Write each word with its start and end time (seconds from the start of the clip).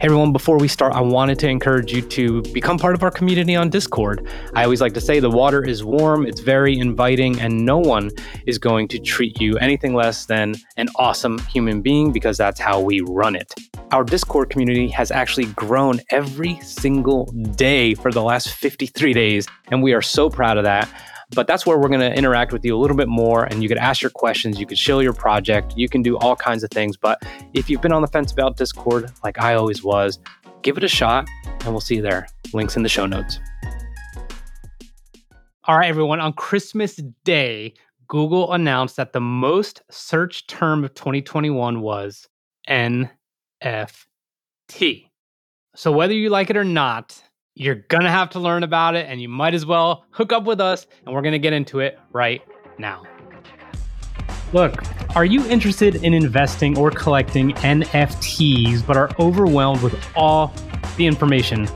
Hey 0.00 0.04
everyone, 0.04 0.32
before 0.32 0.58
we 0.58 0.68
start, 0.68 0.92
I 0.92 1.00
wanted 1.00 1.40
to 1.40 1.48
encourage 1.48 1.92
you 1.92 2.02
to 2.02 2.40
become 2.52 2.78
part 2.78 2.94
of 2.94 3.02
our 3.02 3.10
community 3.10 3.56
on 3.56 3.68
Discord. 3.68 4.28
I 4.54 4.62
always 4.62 4.80
like 4.80 4.94
to 4.94 5.00
say 5.00 5.18
the 5.18 5.28
water 5.28 5.64
is 5.64 5.82
warm, 5.82 6.24
it's 6.24 6.38
very 6.38 6.78
inviting, 6.78 7.40
and 7.40 7.66
no 7.66 7.78
one 7.78 8.12
is 8.46 8.58
going 8.58 8.86
to 8.88 9.00
treat 9.00 9.40
you 9.40 9.58
anything 9.58 9.94
less 9.94 10.26
than 10.26 10.54
an 10.76 10.88
awesome 10.94 11.40
human 11.46 11.82
being 11.82 12.12
because 12.12 12.36
that's 12.36 12.60
how 12.60 12.80
we 12.80 13.00
run 13.00 13.34
it. 13.34 13.52
Our 13.90 14.04
Discord 14.04 14.50
community 14.50 14.86
has 14.90 15.10
actually 15.10 15.46
grown 15.46 16.00
every 16.10 16.60
single 16.60 17.24
day 17.56 17.94
for 17.94 18.12
the 18.12 18.22
last 18.22 18.50
53 18.50 19.12
days, 19.12 19.48
and 19.72 19.82
we 19.82 19.94
are 19.94 20.02
so 20.02 20.30
proud 20.30 20.58
of 20.58 20.62
that. 20.62 20.88
But 21.34 21.46
that's 21.46 21.66
where 21.66 21.78
we're 21.78 21.88
going 21.88 22.00
to 22.00 22.12
interact 22.12 22.52
with 22.52 22.64
you 22.64 22.74
a 22.74 22.80
little 22.80 22.96
bit 22.96 23.08
more 23.08 23.44
and 23.44 23.62
you 23.62 23.68
could 23.68 23.78
ask 23.78 24.00
your 24.00 24.10
questions, 24.10 24.58
you 24.58 24.66
could 24.66 24.78
show 24.78 25.00
your 25.00 25.12
project, 25.12 25.74
you 25.76 25.88
can 25.88 26.02
do 26.02 26.16
all 26.18 26.34
kinds 26.34 26.64
of 26.64 26.70
things. 26.70 26.96
But 26.96 27.22
if 27.52 27.68
you've 27.68 27.82
been 27.82 27.92
on 27.92 28.02
the 28.02 28.08
fence 28.08 28.32
about 28.32 28.56
Discord, 28.56 29.12
like 29.22 29.38
I 29.38 29.54
always 29.54 29.84
was, 29.84 30.18
give 30.62 30.76
it 30.78 30.84
a 30.84 30.88
shot 30.88 31.28
and 31.44 31.68
we'll 31.68 31.80
see 31.80 31.96
you 31.96 32.02
there. 32.02 32.28
Links 32.54 32.76
in 32.76 32.82
the 32.82 32.88
show 32.88 33.04
notes. 33.04 33.38
All 35.64 35.76
right, 35.76 35.88
everyone. 35.88 36.18
On 36.18 36.32
Christmas 36.32 36.96
Day, 37.24 37.74
Google 38.06 38.54
announced 38.54 38.96
that 38.96 39.12
the 39.12 39.20
most 39.20 39.82
searched 39.90 40.48
term 40.48 40.82
of 40.82 40.94
2021 40.94 41.82
was 41.82 42.26
NFT. 42.66 43.10
So, 45.74 45.92
whether 45.92 46.14
you 46.14 46.30
like 46.30 46.48
it 46.48 46.56
or 46.56 46.64
not, 46.64 47.22
you're 47.58 47.74
going 47.74 48.04
to 48.04 48.10
have 48.10 48.30
to 48.30 48.38
learn 48.38 48.62
about 48.62 48.94
it, 48.94 49.06
and 49.08 49.20
you 49.20 49.28
might 49.28 49.52
as 49.52 49.66
well 49.66 50.04
hook 50.10 50.32
up 50.32 50.44
with 50.44 50.60
us, 50.60 50.86
and 51.04 51.14
we're 51.14 51.22
going 51.22 51.32
to 51.32 51.40
get 51.40 51.52
into 51.52 51.80
it 51.80 51.98
right 52.12 52.40
now. 52.78 53.02
Look, 54.52 54.80
are 55.16 55.24
you 55.24 55.44
interested 55.46 55.96
in 55.96 56.14
investing 56.14 56.78
or 56.78 56.90
collecting 56.90 57.52
NFTs 57.54 58.86
but 58.86 58.96
are 58.96 59.10
overwhelmed 59.18 59.82
with 59.82 59.98
all 60.16 60.54
the 60.96 61.06
information? 61.06 61.66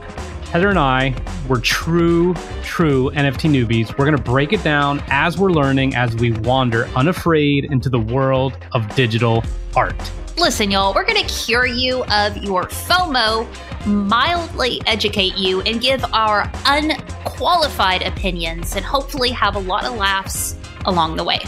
Heather 0.51 0.69
and 0.69 0.79
I, 0.79 1.15
we're 1.49 1.59
true, 1.59 2.33
true 2.63 3.11
NFT 3.11 3.49
newbies. 3.49 3.89
We're 3.97 4.05
going 4.05 4.17
to 4.17 4.23
break 4.23 4.53
it 4.53 4.63
down 4.63 5.03
as 5.09 5.37
we're 5.37 5.51
learning 5.51 5.95
as 5.95 6.15
we 6.15 6.31
wander 6.31 6.85
unafraid 6.95 7.65
into 7.65 7.89
the 7.89 7.99
world 7.99 8.57
of 8.71 8.87
digital 8.95 9.43
art. 9.75 10.11
Listen, 10.35 10.71
y'all, 10.71 10.95
we're 10.95 11.05
going 11.05 11.23
to 11.23 11.33
cure 11.45 11.67
you 11.67 12.03
of 12.05 12.37
your 12.37 12.63
FOMO, 12.63 13.47
mildly 13.85 14.81
educate 14.87 15.37
you, 15.37 15.61
and 15.61 15.79
give 15.79 16.03
our 16.11 16.51
unqualified 16.65 18.01
opinions, 18.01 18.75
and 18.75 18.83
hopefully 18.83 19.29
have 19.29 19.55
a 19.55 19.59
lot 19.59 19.85
of 19.85 19.95
laughs 19.95 20.57
along 20.85 21.17
the 21.17 21.23
way. 21.23 21.39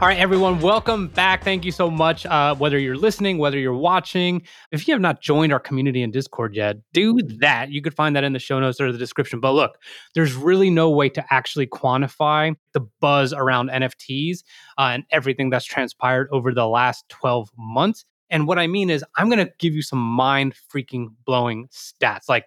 All 0.00 0.06
right, 0.06 0.18
everyone, 0.18 0.60
welcome 0.60 1.08
back. 1.08 1.42
Thank 1.42 1.64
you 1.64 1.72
so 1.72 1.90
much. 1.90 2.24
Uh, 2.24 2.54
whether 2.54 2.78
you're 2.78 2.96
listening, 2.96 3.36
whether 3.36 3.58
you're 3.58 3.74
watching, 3.74 4.42
if 4.70 4.86
you 4.86 4.94
have 4.94 5.00
not 5.00 5.20
joined 5.20 5.52
our 5.52 5.58
community 5.58 6.02
in 6.02 6.12
Discord 6.12 6.54
yet, 6.54 6.76
do 6.92 7.18
that. 7.40 7.72
You 7.72 7.82
could 7.82 7.94
find 7.94 8.14
that 8.14 8.22
in 8.22 8.32
the 8.32 8.38
show 8.38 8.60
notes 8.60 8.80
or 8.80 8.92
the 8.92 8.98
description. 8.98 9.40
But 9.40 9.54
look, 9.54 9.76
there's 10.14 10.36
really 10.36 10.70
no 10.70 10.88
way 10.88 11.08
to 11.08 11.24
actually 11.32 11.66
quantify 11.66 12.54
the 12.74 12.86
buzz 13.00 13.32
around 13.32 13.70
NFTs 13.70 14.44
uh, 14.78 14.90
and 14.92 15.02
everything 15.10 15.50
that's 15.50 15.64
transpired 15.64 16.28
over 16.30 16.54
the 16.54 16.68
last 16.68 17.08
12 17.08 17.50
months. 17.58 18.04
And 18.30 18.46
what 18.46 18.60
I 18.60 18.68
mean 18.68 18.90
is, 18.90 19.04
I'm 19.16 19.28
going 19.28 19.44
to 19.44 19.52
give 19.58 19.74
you 19.74 19.82
some 19.82 19.98
mind 19.98 20.54
freaking 20.72 21.08
blowing 21.26 21.66
stats. 21.72 22.28
Like, 22.28 22.44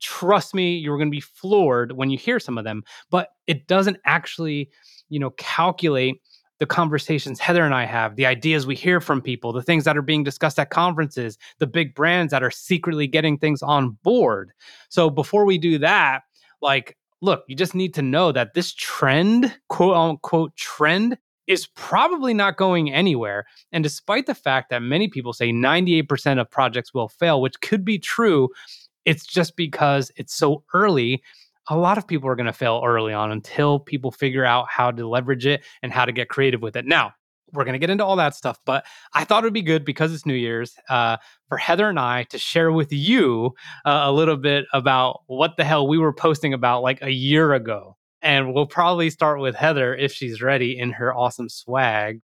trust 0.00 0.54
me, 0.54 0.76
you're 0.76 0.98
going 0.98 1.10
to 1.10 1.16
be 1.16 1.20
floored 1.20 1.96
when 1.96 2.10
you 2.10 2.18
hear 2.18 2.38
some 2.38 2.58
of 2.58 2.64
them, 2.64 2.84
but 3.10 3.30
it 3.48 3.66
doesn't 3.66 3.96
actually, 4.04 4.70
you 5.08 5.18
know, 5.18 5.30
calculate 5.30 6.20
the 6.62 6.66
conversations 6.66 7.40
Heather 7.40 7.64
and 7.64 7.74
I 7.74 7.84
have, 7.86 8.14
the 8.14 8.24
ideas 8.24 8.68
we 8.68 8.76
hear 8.76 9.00
from 9.00 9.20
people, 9.20 9.52
the 9.52 9.64
things 9.64 9.82
that 9.82 9.96
are 9.96 10.00
being 10.00 10.22
discussed 10.22 10.60
at 10.60 10.70
conferences, 10.70 11.36
the 11.58 11.66
big 11.66 11.92
brands 11.92 12.30
that 12.30 12.44
are 12.44 12.52
secretly 12.52 13.08
getting 13.08 13.36
things 13.36 13.64
on 13.64 13.98
board. 14.04 14.52
So 14.88 15.10
before 15.10 15.44
we 15.44 15.58
do 15.58 15.78
that, 15.78 16.20
like, 16.60 16.96
look, 17.20 17.42
you 17.48 17.56
just 17.56 17.74
need 17.74 17.94
to 17.94 18.02
know 18.02 18.30
that 18.30 18.54
this 18.54 18.72
trend, 18.74 19.52
quote 19.70 19.96
unquote, 19.96 20.54
trend 20.54 21.18
is 21.48 21.66
probably 21.66 22.32
not 22.32 22.56
going 22.56 22.92
anywhere. 22.92 23.44
And 23.72 23.82
despite 23.82 24.26
the 24.26 24.34
fact 24.36 24.70
that 24.70 24.82
many 24.82 25.08
people 25.08 25.32
say 25.32 25.50
98% 25.50 26.40
of 26.40 26.48
projects 26.48 26.94
will 26.94 27.08
fail, 27.08 27.40
which 27.40 27.60
could 27.60 27.84
be 27.84 27.98
true, 27.98 28.50
it's 29.04 29.26
just 29.26 29.56
because 29.56 30.12
it's 30.14 30.32
so 30.32 30.62
early 30.74 31.24
a 31.68 31.76
lot 31.76 31.98
of 31.98 32.06
people 32.06 32.28
are 32.28 32.36
going 32.36 32.46
to 32.46 32.52
fail 32.52 32.82
early 32.84 33.12
on 33.12 33.30
until 33.30 33.78
people 33.78 34.10
figure 34.10 34.44
out 34.44 34.66
how 34.68 34.90
to 34.90 35.08
leverage 35.08 35.46
it 35.46 35.62
and 35.82 35.92
how 35.92 36.04
to 36.04 36.12
get 36.12 36.28
creative 36.28 36.62
with 36.62 36.76
it. 36.76 36.86
Now, 36.86 37.14
we're 37.52 37.64
going 37.64 37.74
to 37.74 37.78
get 37.78 37.90
into 37.90 38.04
all 38.04 38.16
that 38.16 38.34
stuff, 38.34 38.58
but 38.64 38.84
I 39.12 39.24
thought 39.24 39.44
it 39.44 39.46
would 39.46 39.52
be 39.52 39.62
good 39.62 39.84
because 39.84 40.12
it's 40.12 40.24
New 40.24 40.34
Year's 40.34 40.74
uh, 40.88 41.18
for 41.48 41.58
Heather 41.58 41.88
and 41.88 42.00
I 42.00 42.24
to 42.24 42.38
share 42.38 42.72
with 42.72 42.92
you 42.92 43.52
uh, 43.84 44.02
a 44.04 44.12
little 44.12 44.38
bit 44.38 44.64
about 44.72 45.20
what 45.26 45.56
the 45.56 45.64
hell 45.64 45.86
we 45.86 45.98
were 45.98 46.14
posting 46.14 46.54
about 46.54 46.82
like 46.82 47.02
a 47.02 47.10
year 47.10 47.52
ago. 47.52 47.96
And 48.22 48.54
we'll 48.54 48.66
probably 48.66 49.10
start 49.10 49.40
with 49.40 49.54
Heather 49.54 49.94
if 49.94 50.12
she's 50.12 50.40
ready 50.40 50.78
in 50.78 50.92
her 50.92 51.14
awesome 51.14 51.48
swag. 51.48 52.20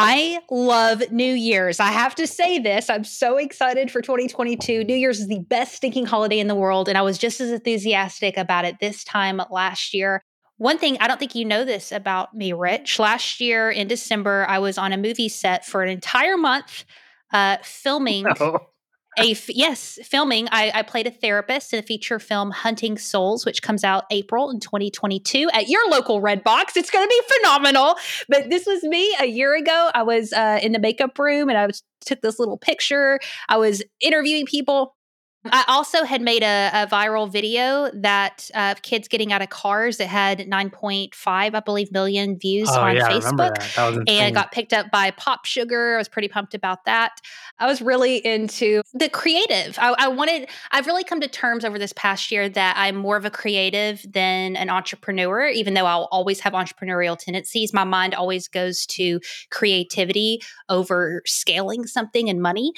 I 0.00 0.38
love 0.48 1.10
New 1.10 1.34
Year's. 1.34 1.80
I 1.80 1.88
have 1.88 2.14
to 2.14 2.26
say 2.28 2.60
this. 2.60 2.88
I'm 2.88 3.02
so 3.02 3.36
excited 3.36 3.90
for 3.90 4.00
2022. 4.00 4.84
New 4.84 4.94
Year's 4.94 5.18
is 5.18 5.26
the 5.26 5.40
best 5.40 5.74
stinking 5.74 6.06
holiday 6.06 6.38
in 6.38 6.46
the 6.46 6.54
world. 6.54 6.88
And 6.88 6.96
I 6.96 7.02
was 7.02 7.18
just 7.18 7.40
as 7.40 7.50
enthusiastic 7.50 8.36
about 8.36 8.64
it 8.64 8.76
this 8.78 9.02
time 9.02 9.42
last 9.50 9.92
year. 9.92 10.22
One 10.56 10.78
thing, 10.78 10.98
I 11.00 11.08
don't 11.08 11.18
think 11.18 11.34
you 11.34 11.44
know 11.44 11.64
this 11.64 11.90
about 11.90 12.32
me, 12.32 12.52
Rich. 12.52 13.00
Last 13.00 13.40
year 13.40 13.72
in 13.72 13.88
December, 13.88 14.46
I 14.48 14.60
was 14.60 14.78
on 14.78 14.92
a 14.92 14.96
movie 14.96 15.28
set 15.28 15.66
for 15.66 15.82
an 15.82 15.88
entire 15.88 16.36
month 16.36 16.84
uh, 17.32 17.56
filming 17.64 18.24
no 18.38 18.60
a 19.18 19.32
f- 19.32 19.48
yes 19.48 19.98
filming. 20.04 20.48
I, 20.50 20.70
I 20.74 20.82
played 20.82 21.06
a 21.06 21.10
therapist 21.10 21.72
in 21.72 21.78
a 21.78 21.82
feature 21.82 22.18
film 22.18 22.50
hunting 22.50 22.98
souls 22.98 23.44
which 23.44 23.62
comes 23.62 23.84
out 23.84 24.04
april 24.10 24.50
in 24.50 24.60
2022 24.60 25.50
at 25.52 25.68
your 25.68 25.88
local 25.90 26.20
Redbox. 26.20 26.76
It's 26.76 26.90
going 26.90 27.06
to 27.06 27.08
be 27.08 27.34
phenomenal. 27.36 27.96
But 28.28 28.50
this 28.50 28.66
was 28.66 28.82
me 28.82 29.14
a 29.20 29.26
year 29.26 29.56
ago. 29.56 29.90
I 29.94 30.02
was 30.02 30.32
uh, 30.32 30.60
in 30.62 30.72
the 30.72 30.78
makeup 30.78 31.18
room 31.18 31.48
and 31.48 31.58
i 31.58 31.66
was, 31.66 31.82
took 32.04 32.20
this 32.20 32.38
little 32.38 32.58
picture. 32.58 33.18
I 33.48 33.56
was 33.56 33.82
interviewing 34.00 34.46
people 34.46 34.96
I 35.44 35.64
also 35.68 36.02
had 36.02 36.20
made 36.20 36.42
a, 36.42 36.70
a 36.74 36.86
viral 36.88 37.30
video 37.30 37.90
that 37.94 38.50
uh, 38.54 38.74
kids 38.82 39.06
getting 39.06 39.32
out 39.32 39.40
of 39.40 39.50
cars 39.50 39.98
that 39.98 40.08
had 40.08 40.40
9.5, 40.40 41.14
I 41.26 41.60
believe, 41.60 41.92
million 41.92 42.36
views 42.36 42.68
oh, 42.72 42.80
on 42.80 42.96
yeah, 42.96 43.08
Facebook. 43.08 43.54
That. 43.56 43.94
That 43.94 44.08
and 44.08 44.34
got 44.34 44.50
picked 44.50 44.72
up 44.72 44.90
by 44.90 45.12
Pop 45.12 45.44
Sugar. 45.44 45.94
I 45.94 45.98
was 45.98 46.08
pretty 46.08 46.26
pumped 46.26 46.54
about 46.54 46.84
that. 46.86 47.20
I 47.60 47.66
was 47.66 47.80
really 47.80 48.16
into 48.16 48.82
the 48.94 49.08
creative. 49.08 49.78
I, 49.78 49.94
I 49.96 50.08
wanted, 50.08 50.48
I've 50.72 50.86
really 50.86 51.04
come 51.04 51.20
to 51.20 51.28
terms 51.28 51.64
over 51.64 51.78
this 51.78 51.92
past 51.92 52.32
year 52.32 52.48
that 52.48 52.74
I'm 52.76 52.96
more 52.96 53.16
of 53.16 53.24
a 53.24 53.30
creative 53.30 54.04
than 54.10 54.56
an 54.56 54.70
entrepreneur, 54.70 55.46
even 55.46 55.74
though 55.74 55.86
I'll 55.86 56.08
always 56.10 56.40
have 56.40 56.52
entrepreneurial 56.52 57.16
tendencies. 57.16 57.72
My 57.72 57.84
mind 57.84 58.14
always 58.14 58.48
goes 58.48 58.86
to 58.86 59.20
creativity 59.50 60.42
over 60.68 61.22
scaling 61.26 61.86
something 61.86 62.28
and 62.28 62.42
money. 62.42 62.72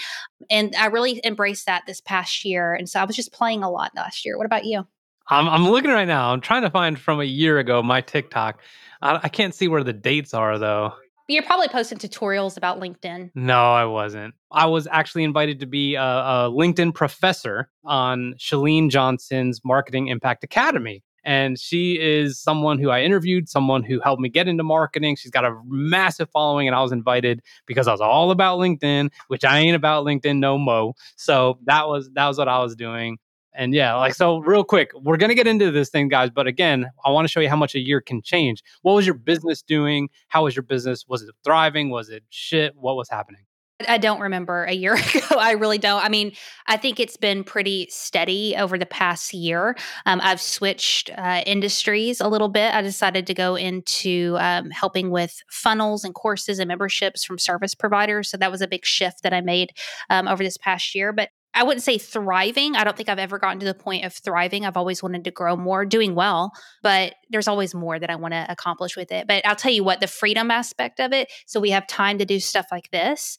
And 0.51 0.75
I 0.77 0.87
really 0.87 1.21
embraced 1.25 1.67
that 1.67 1.85
this 1.87 2.01
past 2.01 2.45
year. 2.45 2.50
And 2.59 2.89
so 2.89 3.01
I 3.01 3.05
was 3.05 3.17
just 3.17 3.33
playing 3.33 3.63
a 3.63 3.71
lot 3.71 3.93
last 3.95 4.25
year. 4.25 4.37
What 4.37 4.47
about 4.47 4.65
you? 4.65 4.87
I'm, 5.29 5.49
I'm 5.49 5.69
looking 5.69 5.91
right 5.91 6.09
now. 6.09 6.33
I'm 6.33 6.41
trying 6.41 6.63
to 6.63 6.71
find 6.71 6.99
from 6.99 7.21
a 7.21 7.25
year 7.25 7.59
ago 7.59 7.83
my 7.83 8.01
TikTok. 8.01 8.61
I, 9.01 9.21
I 9.23 9.29
can't 9.29 9.55
see 9.55 9.69
where 9.69 9.85
the 9.85 9.93
dates 9.93 10.35
are 10.35 10.59
though. 10.59 10.95
You're 11.29 11.45
probably 11.45 11.69
posting 11.69 11.99
tutorials 11.99 12.57
about 12.57 12.81
LinkedIn. 12.81 13.31
No, 13.37 13.73
I 13.73 13.85
wasn't. 13.85 14.35
I 14.51 14.67
was 14.67 14.89
actually 14.91 15.23
invited 15.23 15.61
to 15.61 15.67
be 15.67 15.95
a, 15.95 16.03
a 16.03 16.51
LinkedIn 16.53 16.93
professor 16.93 17.71
on 17.85 18.35
Chalene 18.37 18.91
Johnson's 18.91 19.61
Marketing 19.65 20.09
Impact 20.09 20.43
Academy. 20.43 21.05
And 21.25 21.59
she 21.59 21.99
is 22.01 22.39
someone 22.39 22.79
who 22.79 22.91
I 22.91 23.03
interviewed, 23.03 23.49
someone 23.49 23.83
who 23.83 24.01
helped 24.01 24.21
me 24.21 24.29
get 24.29 24.49
into 24.49 24.63
marketing. 24.63 25.17
She's 25.17 25.31
got 25.31 25.45
a 25.45 25.61
massive 25.67 26.31
following, 26.31 26.67
and 26.67 26.75
I 26.75 26.83
was 26.83 26.93
invited 26.93 27.43
because 27.67 27.89
I 27.89 27.93
was 27.93 28.01
all 28.01 28.31
about 28.31 28.59
LinkedIn, 28.59 29.11
which 29.29 29.45
I 29.45 29.59
ain't 29.59 29.77
about 29.77 30.05
LinkedIn 30.05 30.39
no 30.39 30.59
mo. 30.59 30.95
So 31.17 31.59
that 31.65 31.89
was 31.89 32.11
that 32.15 32.27
was 32.27 32.39
what 32.39 32.49
I 32.49 32.59
was 32.61 32.75
doing. 32.75 33.19
And 33.53 33.75
yeah, 33.75 33.95
like 33.97 34.15
so 34.15 34.39
real 34.39 34.65
quick, 34.65 34.93
we're 34.95 35.17
gonna 35.17 35.35
get 35.35 35.47
into 35.47 35.71
this 35.71 35.91
thing, 35.91 36.09
guys. 36.09 36.31
But 36.31 36.47
again, 36.47 36.91
I 37.05 37.11
want 37.11 37.27
to 37.27 37.29
show 37.31 37.41
you 37.41 37.49
how 37.49 37.57
much 37.57 37.75
a 37.75 37.81
year 37.81 38.01
can 38.01 38.23
change. 38.23 38.63
What 38.83 38.95
was 38.95 39.07
your 39.07 39.17
business 39.17 39.63
doing? 39.63 40.09
How 40.29 40.45
was 40.45 40.55
your 40.55 40.63
business? 40.63 41.05
Was 41.09 41.23
it 41.23 41.35
thriving? 41.45 41.91
Was 41.91 42.09
it 42.11 42.23
shit? 42.31 42.75
What 42.77 42.97
was 42.97 43.09
happening? 43.09 43.43
I 43.89 43.99
don't 43.99 44.21
remember 44.21 44.65
a 44.65 44.73
year 44.73 44.95
ago. 45.15 45.37
I 45.39 45.53
really 45.53 45.79
don't. 45.79 46.05
I 46.05 46.09
mean, 46.09 46.33
I 46.67 46.77
think 46.77 47.01
it's 47.01 47.17
been 47.17 47.45
pretty 47.45 47.89
steady 47.91 48.57
over 48.57 48.79
the 48.79 48.87
past 48.87 49.33
year. 49.33 49.77
Um, 50.07 50.21
I've 50.23 50.41
switched 50.41 51.11
uh, 51.17 51.43
industries 51.47 52.21
a 52.21 52.29
little 52.29 52.49
bit. 52.49 52.75
I 52.75 52.83
decided 52.83 53.27
to 53.27 53.35
go 53.35 53.57
into 53.57 54.37
um, 54.39 54.71
helping 54.71 55.11
with 55.11 55.43
funnels 55.49 56.05
and 56.05 56.15
courses 56.15 56.59
and 56.59 56.69
memberships 56.69 57.25
from 57.25 57.39
service 57.39 57.75
providers. 57.75 58.31
So 58.31 58.37
that 58.37 58.51
was 58.51 58.61
a 58.61 58.69
big 58.69 58.85
shift 58.85 59.23
that 59.23 59.33
I 59.33 59.41
made 59.41 59.71
um, 60.09 60.29
over 60.29 60.43
this 60.43 60.57
past 60.57 60.95
year. 60.95 61.13
But 61.13 61.31
I 61.53 61.65
wouldn't 61.65 61.83
say 61.83 61.99
thriving. 61.99 62.77
I 62.77 62.85
don't 62.85 62.97
think 62.97 63.09
I've 63.09 63.19
ever 63.19 63.39
gotten 63.39 63.59
to 63.61 63.67
the 63.67 63.75
point 63.75 64.05
of 64.05 64.15
thriving. 64.15 64.65
I've 64.65 64.77
always 64.77 65.03
wanted 65.03 65.25
to 65.25 65.31
grow 65.33 65.57
more, 65.57 65.85
doing 65.85 66.15
well, 66.15 66.53
but 66.83 67.15
there's 67.29 67.49
always 67.49 67.75
more 67.75 67.99
that 67.99 68.11
I 68.11 68.17
want 68.17 68.35
to 68.35 68.47
accomplish 68.49 68.97
with 68.97 69.11
it. 69.11 69.27
But 69.27 69.45
I'll 69.45 69.57
tell 69.57 69.73
you 69.73 69.83
what, 69.83 70.01
the 70.01 70.07
freedom 70.07 70.51
aspect 70.51 71.01
of 71.01 71.13
it. 71.13 71.29
So 71.47 71.59
we 71.59 71.71
have 71.71 71.87
time 71.89 72.19
to 72.19 72.25
do 72.25 72.39
stuff 72.39 72.67
like 72.71 72.91
this 72.93 73.37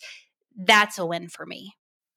that's 0.56 0.98
a 0.98 1.06
win 1.06 1.30
for 1.30 1.45
me. 1.45 1.74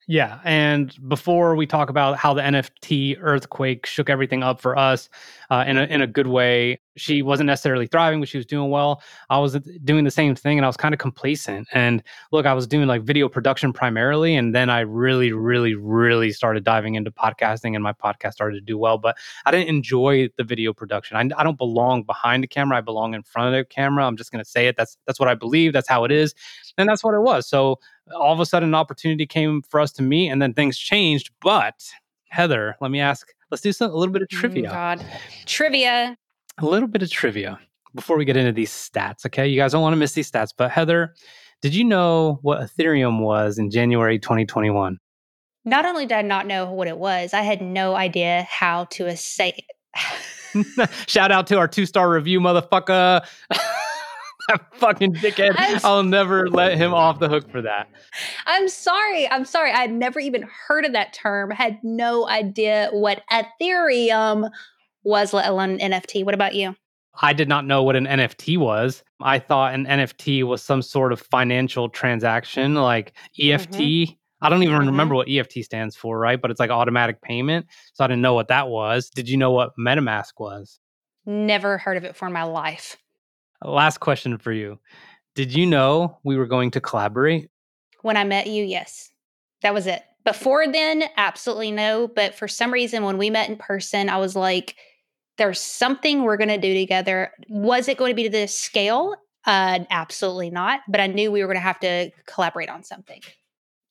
Yeah. 0.07 0.41
And 0.45 0.95
before 1.09 1.57
we 1.57 1.67
talk 1.67 1.89
about 1.89 2.17
how 2.19 2.35
the 2.35 2.43
NFT 2.43 3.17
earthquake 3.21 3.87
shook 3.87 4.11
everything 4.11 4.43
up 4.43 4.61
for 4.61 4.79
us 4.79 5.09
uh, 5.51 5.65
in, 5.67 5.79
a, 5.79 5.85
in 5.85 6.03
a 6.03 6.07
good 6.07 6.27
way, 6.27 6.81
she 6.97 7.23
wasn't 7.23 7.47
necessarily 7.49 7.87
thriving, 7.87 8.21
but 8.21 8.29
she 8.29 8.37
was 8.37 8.47
doing 8.47 8.71
well. 8.71 9.03
I 9.31 9.39
was 9.39 9.59
doing 9.85 10.05
the 10.05 10.11
same 10.11 10.35
thing 10.35 10.59
and 10.59 10.65
I 10.65 10.69
was 10.69 10.77
kind 10.77 10.95
of 10.95 11.01
complacent. 11.01 11.69
And 11.73 12.03
look, 12.31 12.47
I 12.47 12.55
was 12.55 12.67
doing 12.67 12.87
like 12.87 13.03
video 13.03 13.29
production 13.29 13.73
primarily. 13.73 14.37
And 14.37 14.55
then 14.55 14.71
I 14.71 14.81
really, 14.81 15.33
really, 15.33 15.75
really 15.75 16.31
started 16.33 16.65
diving 16.65 16.95
into 16.95 17.11
podcasting 17.11 17.75
and 17.75 17.83
my 17.83 17.93
podcast 17.93 18.33
started 18.33 18.57
to 18.57 18.61
do 18.61 18.79
well. 18.79 18.99
But 18.99 19.17
I 19.45 19.51
didn't 19.51 19.69
enjoy 19.69 20.29
the 20.37 20.45
video 20.45 20.73
production. 20.73 21.17
I, 21.17 21.41
I 21.41 21.45
don't 21.45 21.59
belong 21.59 22.05
behind 22.05 22.43
the 22.43 22.49
camera. 22.49 22.79
I 22.79 22.81
belong 22.81 23.15
in 23.15 23.23
front 23.23 23.49
of 23.49 23.59
the 23.59 23.65
camera. 23.65 24.07
I'm 24.07 24.17
just 24.17 24.31
going 24.31 24.45
to 24.45 24.49
say 24.49 24.69
it. 24.69 24.77
That's, 24.77 24.97
that's 25.07 25.19
what 25.19 25.29
I 25.29 25.35
believe. 25.35 25.73
That's 25.73 25.89
how 25.89 26.05
it 26.05 26.13
is. 26.13 26.35
And 26.79 26.89
that's 26.89 27.03
what 27.03 27.15
it 27.15 27.21
was. 27.21 27.49
So 27.49 27.81
all 28.15 28.33
of 28.33 28.41
a 28.41 28.47
sudden 28.47 28.69
an 28.69 28.75
opportunity 28.75 29.27
came 29.27 29.63
for 29.63 29.81
us 29.81 29.93
to 29.93 30.03
meet 30.03 30.29
and 30.29 30.41
then 30.41 30.55
things 30.55 30.79
changed. 30.79 31.31
But 31.41 31.85
Heather, 32.29 32.77
let 32.81 32.91
me 32.91 33.01
ask, 33.01 33.33
let's 33.51 33.63
do 33.63 33.73
some, 33.73 33.91
a 33.91 33.95
little 33.95 34.13
bit 34.13 34.23
of 34.23 34.29
mm-hmm, 34.29 34.41
trivia. 34.41 34.69
Oh 34.69 34.73
God. 34.73 35.07
Trivia. 35.47 36.17
A 36.59 36.67
little 36.67 36.89
bit 36.89 37.03
of 37.03 37.11
trivia 37.11 37.59
before 37.95 38.17
we 38.17 38.25
get 38.25 38.37
into 38.37 38.53
these 38.53 38.71
stats. 38.71 39.27
Okay. 39.27 39.47
You 39.47 39.59
guys 39.59 39.73
don't 39.73 39.83
want 39.83 39.93
to 39.93 39.99
miss 39.99 40.13
these 40.13 40.31
stats. 40.31 40.51
But 40.57 40.71
Heather, 40.71 41.15
did 41.63 41.75
you 41.75 41.85
know 41.85 42.39
what 42.43 42.61
Ethereum 42.61 43.21
was 43.21 43.59
in 43.59 43.71
January 43.71 44.19
2021? 44.19 44.99
Not 45.65 45.87
only 45.87 46.07
did 46.07 46.17
I 46.17 46.23
not 46.23 46.47
know 46.47 46.71
what 46.71 46.89
it 46.89 46.99
was, 46.99 47.33
I 47.33 47.41
had 47.41 47.63
no 47.63 47.95
idea 47.95 48.47
how 48.49 48.85
to 48.87 49.17
say 49.17 49.55
it. 49.57 50.91
Shout 51.09 51.33
out 51.33 51.47
to 51.49 51.59
our 51.59 51.67
two 51.67 51.87
star 51.87 52.11
review, 52.11 52.39
motherfucker. 52.39 53.27
that 54.49 54.61
fucking 54.75 55.15
dickhead. 55.15 55.55
I'm, 55.57 55.81
I'll 55.85 56.03
never 56.03 56.49
let 56.49 56.77
him 56.77 56.93
off 56.93 57.19
the 57.19 57.29
hook 57.29 57.51
for 57.51 57.63
that. 57.63 57.89
I'm 58.47 58.69
sorry. 58.69 59.29
I'm 59.31 59.45
sorry. 59.45 59.73
I 59.73 59.81
had 59.81 59.93
never 59.93 60.21
even 60.21 60.47
heard 60.67 60.85
of 60.85 60.93
that 60.93 61.13
term. 61.13 61.51
Had 61.51 61.79
no 61.83 62.29
idea 62.29 62.91
what 62.93 63.23
Ethereum 63.33 64.51
was, 65.05 65.33
let 65.33 65.47
alone 65.47 65.79
an 65.81 65.93
NFT. 65.93 66.25
What 66.25 66.35
about 66.35 66.55
you? 66.55 66.75
I 67.23 67.33
did 67.33 67.49
not 67.49 67.65
know 67.65 67.83
what 67.83 67.97
an 67.97 68.07
NFT 68.07 68.59
was. 68.59 69.05
I 69.21 69.39
thought 69.39 69.75
an 69.75 69.87
NFT 69.87 70.43
was 70.43 70.63
some 70.63 70.83
sort 70.83 71.13
of 71.13 71.21
financial 71.21 71.89
transaction 71.89 72.75
like 72.75 73.13
EFT. 73.39 73.71
Mm-hmm. 73.71 74.15
I 74.41 74.49
don't 74.49 74.63
even 74.63 74.77
mm-hmm. 74.77 74.87
remember 74.87 75.15
what 75.15 75.29
EFT 75.29 75.65
stands 75.65 75.97
for, 75.97 76.19
right? 76.19 76.41
But 76.41 76.51
it's 76.51 76.61
like 76.61 76.71
automatic 76.71 77.23
payment. 77.23 77.67
So 77.93 78.05
I 78.05 78.09
didn't 78.09 78.23
know 78.23 78.35
what 78.35 78.49
that 78.49 78.69
was. 78.69 79.11
Did 79.11 79.29
you 79.29 79.37
know 79.37 79.53
what 79.53 79.73
MetaMask 79.79 80.33
was? 80.39 80.81
Never 81.25 81.79
heard 81.79 81.97
of 81.97 82.05
it 82.05 82.17
for 82.17 82.29
my 82.29 82.43
life. 82.43 82.97
Last 83.63 84.01
question 84.01 84.37
for 84.37 84.53
you. 84.53 84.79
Did 85.35 85.55
you 85.55 85.67
know 85.67 86.19
we 86.25 86.37
were 86.37 86.47
going 86.47 86.73
to 86.73 86.81
collaborate? 86.81 87.49
When 88.03 88.17
I 88.17 88.25
met 88.25 88.47
you, 88.47 88.65
yes. 88.65 89.11
That 89.63 89.73
was 89.73 89.87
it. 89.87 90.03
Before 90.25 90.71
then, 90.71 91.05
absolutely 91.17 91.71
no. 91.71 92.09
But 92.09 92.35
for 92.35 92.49
some 92.49 92.73
reason, 92.73 93.05
when 93.05 93.19
we 93.19 93.31
met 93.31 93.49
in 93.49 93.57
person, 93.57 94.09
I 94.09 94.19
was 94.19 94.37
like, 94.37 94.77
there's 95.37 95.61
something 95.61 96.23
we're 96.23 96.37
going 96.37 96.49
to 96.49 96.59
do 96.59 96.75
together. 96.75 97.33
Was 97.49 97.89
it 97.89 97.99
going 97.99 98.13
to 98.13 98.15
be 98.15 98.25
to 98.25 98.31
this 98.31 98.59
scale? 98.59 99.15
Uh, 99.47 99.81
absolutely 99.91 100.51
not. 100.51 100.81
But 100.89 101.01
I 101.01 101.07
knew 101.07 101.31
we 101.31 101.41
were 101.41 101.47
going 101.47 101.57
to 101.57 101.61
have 101.61 101.81
to 101.81 102.11
collaborate 102.27 102.69
on 102.69 102.83
something. 102.83 103.21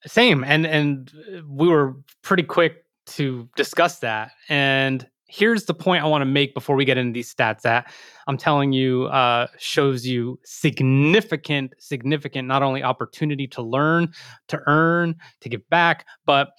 Same. 0.05 0.43
And, 0.43 0.65
and 0.65 1.11
uh, 1.15 1.41
we 1.47 1.67
were 1.67 1.95
pretty 2.21 2.43
quick 2.43 2.85
to 3.05 3.47
discuss 3.55 3.99
that. 3.99 4.31
And 4.49 5.07
here's 5.27 5.65
the 5.65 5.73
point 5.73 6.03
I 6.03 6.07
want 6.07 6.21
to 6.21 6.25
make 6.25 6.53
before 6.53 6.75
we 6.75 6.85
get 6.85 6.97
into 6.97 7.13
these 7.13 7.33
stats 7.33 7.61
that 7.61 7.91
I'm 8.27 8.37
telling 8.37 8.71
you 8.71 9.05
uh, 9.05 9.47
shows 9.57 10.05
you 10.05 10.39
significant, 10.43 11.73
significant 11.79 12.47
not 12.47 12.63
only 12.63 12.83
opportunity 12.83 13.47
to 13.47 13.61
learn, 13.61 14.13
to 14.49 14.59
earn, 14.67 15.15
to 15.41 15.49
give 15.49 15.67
back, 15.69 16.05
but 16.25 16.49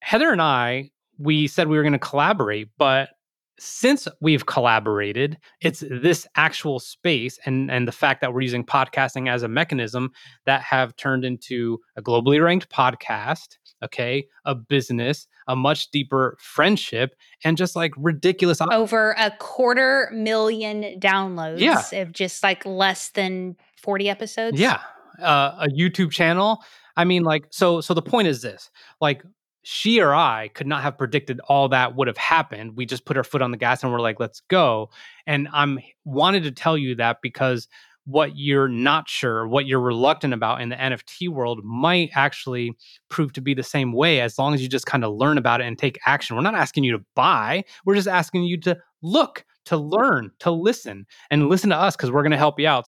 Heather 0.00 0.30
and 0.30 0.42
I, 0.42 0.90
we 1.18 1.46
said 1.46 1.68
we 1.68 1.76
were 1.76 1.82
going 1.82 1.92
to 1.92 1.98
collaborate, 1.98 2.68
but 2.78 3.10
since 3.58 4.06
we've 4.20 4.46
collaborated, 4.46 5.38
it's 5.60 5.82
this 5.90 6.26
actual 6.36 6.78
space 6.78 7.38
and 7.44 7.70
and 7.70 7.88
the 7.88 7.92
fact 7.92 8.20
that 8.20 8.32
we're 8.32 8.40
using 8.40 8.64
podcasting 8.64 9.28
as 9.28 9.42
a 9.42 9.48
mechanism 9.48 10.10
that 10.46 10.62
have 10.62 10.96
turned 10.96 11.24
into 11.24 11.78
a 11.96 12.02
globally 12.02 12.42
ranked 12.42 12.70
podcast, 12.70 13.58
okay, 13.84 14.26
a 14.44 14.54
business, 14.54 15.26
a 15.46 15.56
much 15.56 15.90
deeper 15.90 16.36
friendship, 16.40 17.14
and 17.44 17.56
just 17.56 17.74
like 17.74 17.92
ridiculous 17.96 18.60
over 18.60 19.14
a 19.18 19.30
quarter 19.38 20.10
million 20.12 20.98
downloads 21.00 21.58
yeah. 21.58 21.82
of 22.00 22.12
just 22.12 22.42
like 22.42 22.64
less 22.64 23.10
than 23.10 23.56
40 23.82 24.08
episodes. 24.08 24.60
Yeah. 24.60 24.80
Uh, 25.20 25.66
a 25.66 25.68
YouTube 25.68 26.10
channel. 26.12 26.62
I 26.96 27.04
mean, 27.04 27.22
like, 27.24 27.46
so 27.50 27.80
so 27.80 27.94
the 27.94 28.02
point 28.02 28.28
is 28.28 28.42
this 28.42 28.70
like 29.00 29.22
she 29.62 30.00
or 30.00 30.14
I 30.14 30.48
could 30.54 30.66
not 30.66 30.82
have 30.82 30.96
predicted 30.96 31.40
all 31.48 31.68
that 31.68 31.96
would 31.96 32.08
have 32.08 32.16
happened. 32.16 32.76
We 32.76 32.86
just 32.86 33.04
put 33.04 33.16
our 33.16 33.24
foot 33.24 33.42
on 33.42 33.50
the 33.50 33.56
gas 33.56 33.82
and 33.82 33.92
we're 33.92 34.00
like, 34.00 34.20
let's 34.20 34.40
go. 34.48 34.90
And 35.26 35.48
I'm 35.52 35.78
wanted 36.04 36.44
to 36.44 36.52
tell 36.52 36.78
you 36.78 36.94
that 36.96 37.18
because 37.22 37.68
what 38.08 38.36
you're 38.36 38.68
not 38.68 39.06
sure, 39.06 39.46
what 39.46 39.66
you're 39.66 39.80
reluctant 39.80 40.32
about 40.32 40.62
in 40.62 40.70
the 40.70 40.76
NFT 40.76 41.28
world 41.28 41.62
might 41.62 42.08
actually 42.14 42.72
prove 43.10 43.34
to 43.34 43.42
be 43.42 43.52
the 43.52 43.62
same 43.62 43.92
way 43.92 44.22
as 44.22 44.38
long 44.38 44.54
as 44.54 44.62
you 44.62 44.68
just 44.68 44.86
kind 44.86 45.04
of 45.04 45.14
learn 45.14 45.36
about 45.36 45.60
it 45.60 45.66
and 45.66 45.78
take 45.78 45.98
action. 46.06 46.34
We're 46.34 46.42
not 46.42 46.54
asking 46.54 46.84
you 46.84 46.92
to 46.96 47.04
buy, 47.14 47.64
we're 47.84 47.96
just 47.96 48.08
asking 48.08 48.44
you 48.44 48.58
to 48.62 48.78
look, 49.02 49.44
to 49.66 49.76
learn, 49.76 50.30
to 50.38 50.50
listen, 50.50 51.04
and 51.30 51.50
listen 51.50 51.68
to 51.68 51.76
us 51.76 51.96
because 51.96 52.10
we're 52.10 52.22
going 52.22 52.30
to 52.30 52.38
help 52.38 52.58
you 52.58 52.66
out. 52.66 52.86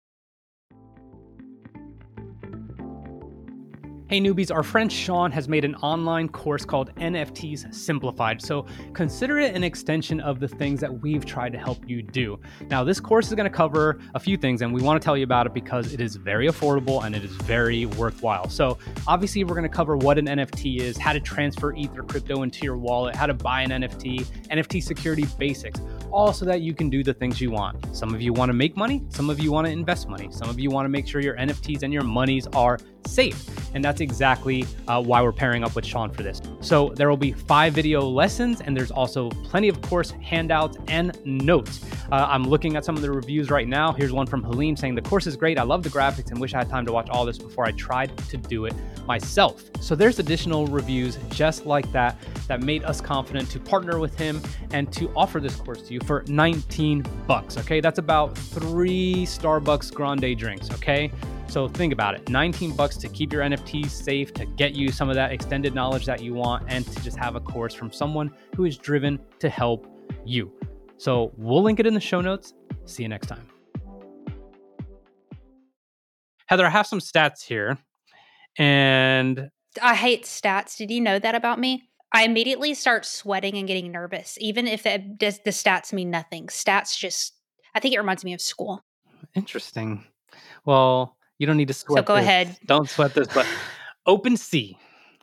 Hey 4.08 4.20
newbies, 4.20 4.55
our 4.55 4.62
friend 4.62 4.91
Sean 4.91 5.32
has 5.32 5.49
made 5.49 5.64
an 5.64 5.75
online 5.76 6.29
course 6.29 6.64
called 6.64 6.94
NFTs 6.94 7.75
Simplified. 7.75 8.41
So 8.41 8.64
consider 8.93 9.41
it 9.41 9.56
an 9.56 9.64
extension 9.64 10.20
of 10.20 10.38
the 10.38 10.47
things 10.47 10.79
that 10.79 11.00
we've 11.00 11.26
tried 11.26 11.53
to 11.55 11.58
help 11.58 11.91
you 11.91 12.03
do. 12.03 12.38
Now, 12.70 12.85
this 12.85 13.00
course 13.00 13.26
is 13.26 13.35
going 13.35 13.50
to 13.50 13.56
cover 13.56 13.99
a 14.14 14.20
few 14.20 14.37
things, 14.37 14.62
and 14.62 14.73
we 14.73 14.81
want 14.81 15.03
to 15.03 15.05
tell 15.05 15.17
you 15.17 15.25
about 15.25 15.47
it 15.47 15.55
because 15.55 15.93
it 15.93 16.00
is 16.00 16.14
very 16.14 16.47
affordable 16.47 17.05
and 17.05 17.17
it 17.17 17.25
is 17.25 17.32
very 17.32 17.87
worthwhile. 17.87 18.49
So, 18.49 18.79
obviously, 19.08 19.43
we're 19.43 19.56
going 19.56 19.69
to 19.69 19.76
cover 19.76 19.97
what 19.97 20.19
an 20.19 20.26
NFT 20.26 20.79
is, 20.79 20.97
how 20.97 21.12
to 21.12 21.19
transfer 21.19 21.75
Ether 21.75 22.05
crypto 22.05 22.44
into 22.44 22.62
your 22.62 22.76
wallet, 22.76 23.17
how 23.17 23.26
to 23.26 23.35
buy 23.35 23.62
an 23.62 23.70
NFT, 23.70 24.25
NFT 24.53 24.85
security 24.85 25.26
basics, 25.37 25.81
all 26.12 26.32
so 26.32 26.44
that 26.44 26.61
you 26.61 26.75
can 26.75 26.88
do 26.88 27.03
the 27.03 27.12
things 27.12 27.41
you 27.41 27.50
want. 27.50 27.85
Some 27.97 28.14
of 28.14 28.23
you 28.23 28.32
want 28.32 28.50
to 28.50 28.55
make 28.55 28.76
money, 28.76 29.03
some 29.08 29.31
of 29.31 29.41
you 29.41 29.50
want 29.50 29.67
to 29.67 29.73
invest 29.73 30.08
money, 30.08 30.29
some 30.31 30.49
of 30.49 30.61
you 30.61 30.70
want 30.70 30.85
to 30.85 30.91
make 30.91 31.08
sure 31.08 31.20
your 31.20 31.37
NFTs 31.37 31.82
and 31.82 31.93
your 31.93 32.05
monies 32.05 32.47
are 32.55 32.79
safe. 33.06 33.49
And 33.75 33.85
that's 33.85 34.00
exactly 34.00 34.64
uh, 34.88 35.03
why 35.03 35.20
we're 35.20 35.32
pairing 35.32 35.62
up 35.62 35.75
with 35.75 35.85
Sean 35.85 36.11
for 36.11 36.23
this. 36.23 36.41
So 36.61 36.91
there 36.96 37.10
will 37.10 37.17
be 37.17 37.32
five 37.32 37.75
video 37.75 38.01
lessons, 38.01 38.60
and 38.63 38.75
there's 38.77 38.91
also 38.91 39.29
plenty 39.44 39.69
of 39.69 39.81
course 39.82 40.13
handouts 40.13 40.79
and 40.89 41.19
notes. 41.27 41.84
Uh, 42.10 42.27
I'm 42.29 42.44
looking 42.44 42.77
at 42.77 42.84
some 42.84 42.96
of 42.96 43.03
the 43.03 43.10
reviews 43.10 43.51
right 43.51 43.67
now. 43.69 43.93
Here's 43.93 44.13
one 44.13 44.27
from 44.27 44.43
Helene 44.44 44.77
saying, 44.77 44.94
The 44.94 45.03
course 45.03 45.27
is 45.27 45.36
great. 45.36 45.58
I 45.58 45.63
love 45.63 45.82
the 45.82 45.91
graphics 45.91 46.31
and 46.31 46.41
wish 46.41 46.55
I 46.55 46.58
had 46.58 46.70
time 46.70 46.86
to 46.86 46.93
watch 46.93 47.10
all 47.10 47.25
this 47.25 47.36
before 47.36 47.67
I 47.67 47.72
tried 47.72 48.17
to 48.17 48.36
do 48.36 48.65
it 48.65 48.75
myself. 49.06 49.63
So 49.81 49.94
there's 49.94 50.19
additional 50.19 50.67
reviews 50.67 51.19
just 51.31 51.67
like 51.67 51.91
that 51.93 52.19
that 52.48 52.63
made 52.63 52.84
us 52.84 53.01
confident 53.01 53.51
to 53.51 53.60
partner 53.60 53.98
with 53.98 54.19
him 54.19 54.41
and 54.72 54.93
to 54.94 55.10
offer 55.15 55.41
this 55.41 55.56
course 55.56 55.82
to 55.82 55.94
you 55.94 56.01
for 56.01 56.25
19 56.29 57.05
bucks. 57.27 57.56
Okay, 57.58 57.81
that's 57.81 57.98
about 57.98 58.36
three 58.36 59.27
Starbucks 59.27 59.93
Grande 59.93 60.36
drinks. 60.39 60.70
Okay. 60.70 61.10
So 61.48 61.69
think 61.69 61.93
about 61.93 62.15
it 62.15 62.29
19 62.29 62.76
bucks 62.76 62.96
to 62.98 63.08
keep 63.08 63.32
your 63.32 63.43
NFTs 63.43 63.91
safe, 63.91 64.34
to 64.34 64.44
get 64.44 64.74
you 64.74 64.91
some 64.91 65.08
of 65.08 65.15
that 65.15 65.32
extended 65.32 65.74
knowledge 65.74 66.05
that 66.06 66.22
you 66.22 66.34
want, 66.34 66.65
and 66.69 66.86
to 66.86 67.03
just 67.03 67.17
have 67.17 67.34
a 67.36 67.41
course 67.41 67.72
from 67.72 67.91
someone 67.91 68.31
who 68.55 68.65
is 68.65 68.76
driven 68.76 69.19
to 69.38 69.48
help 69.48 69.86
you. 70.24 70.53
So 70.98 71.32
we'll 71.36 71.62
link 71.62 71.81
it 71.81 71.86
in 71.86 71.94
the 71.94 72.00
show 72.00 72.20
notes. 72.20 72.53
See 72.84 73.03
you 73.03 73.08
next 73.08 73.26
time. 73.26 73.46
Heather, 76.46 76.67
I 76.67 76.70
have 76.70 76.86
some 76.86 77.00
stats 77.00 77.43
here. 77.43 77.79
And 78.58 79.50
I 79.82 79.94
hate 79.94 80.24
stats. 80.24 80.76
Did 80.76 80.91
you 80.91 81.00
know 81.00 81.19
that 81.19 81.34
about 81.34 81.58
me? 81.58 81.88
I 82.12 82.24
immediately 82.24 82.72
start 82.74 83.05
sweating 83.05 83.56
and 83.56 83.67
getting 83.67 83.93
nervous, 83.93 84.38
even 84.41 84.67
if 84.67 84.86
it 84.86 85.19
does, 85.19 85.41
the 85.44 85.50
stats 85.50 85.93
mean 85.93 86.10
nothing. 86.10 86.46
Stats 86.46 86.96
just, 86.96 87.34
I 87.74 87.81
think 87.81 87.94
it 87.94 87.98
reminds 87.98 88.24
me 88.24 88.32
of 88.32 88.41
school. 88.41 88.84
Interesting. 89.34 90.05
Well, 90.65 91.16
you 91.38 91.46
don't 91.46 91.56
need 91.56 91.69
to 91.69 91.74
sweat. 91.74 92.05
So 92.05 92.06
go 92.06 92.16
this. 92.16 92.24
ahead. 92.24 92.56
Don't 92.66 92.88
sweat 92.88 93.14
this, 93.14 93.28
but 93.28 93.46
OpenSea. 94.06 94.76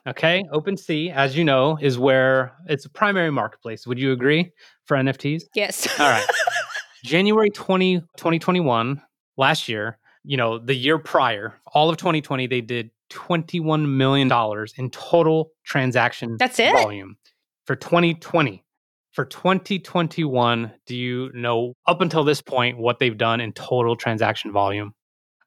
Okay, 0.05 0.43
OpenSea, 0.51 1.13
as 1.13 1.37
you 1.37 1.45
know, 1.45 1.77
is 1.81 1.97
where 1.97 2.53
it's 2.67 2.85
a 2.85 2.89
primary 2.89 3.31
marketplace. 3.31 3.87
Would 3.87 3.97
you 3.97 4.11
agree 4.11 4.51
for 4.85 4.97
NFTs? 4.97 5.43
Yes. 5.55 5.87
All 5.99 6.09
right. 6.09 6.25
January 7.05 7.49
20, 7.49 7.99
2021, 8.17 9.01
last 9.37 9.69
year, 9.69 9.97
you 10.23 10.37
know, 10.37 10.57
the 10.57 10.73
year 10.73 10.97
prior, 10.97 11.59
all 11.73 11.89
of 11.89 11.97
2020, 11.97 12.47
they 12.47 12.61
did 12.61 12.91
$21 13.11 13.87
million 13.87 14.31
in 14.77 14.89
total 14.89 15.51
transaction 15.65 16.35
That's 16.37 16.59
it? 16.59 16.73
volume 16.73 17.17
for 17.65 17.75
2020. 17.75 18.63
For 19.11 19.25
2021, 19.25 20.71
do 20.87 20.95
you 20.95 21.29
know 21.35 21.75
up 21.85 22.01
until 22.01 22.23
this 22.23 22.41
point 22.41 22.79
what 22.79 22.97
they've 22.97 23.17
done 23.17 23.41
in 23.41 23.53
total 23.53 23.95
transaction 23.95 24.51
volume? 24.51 24.95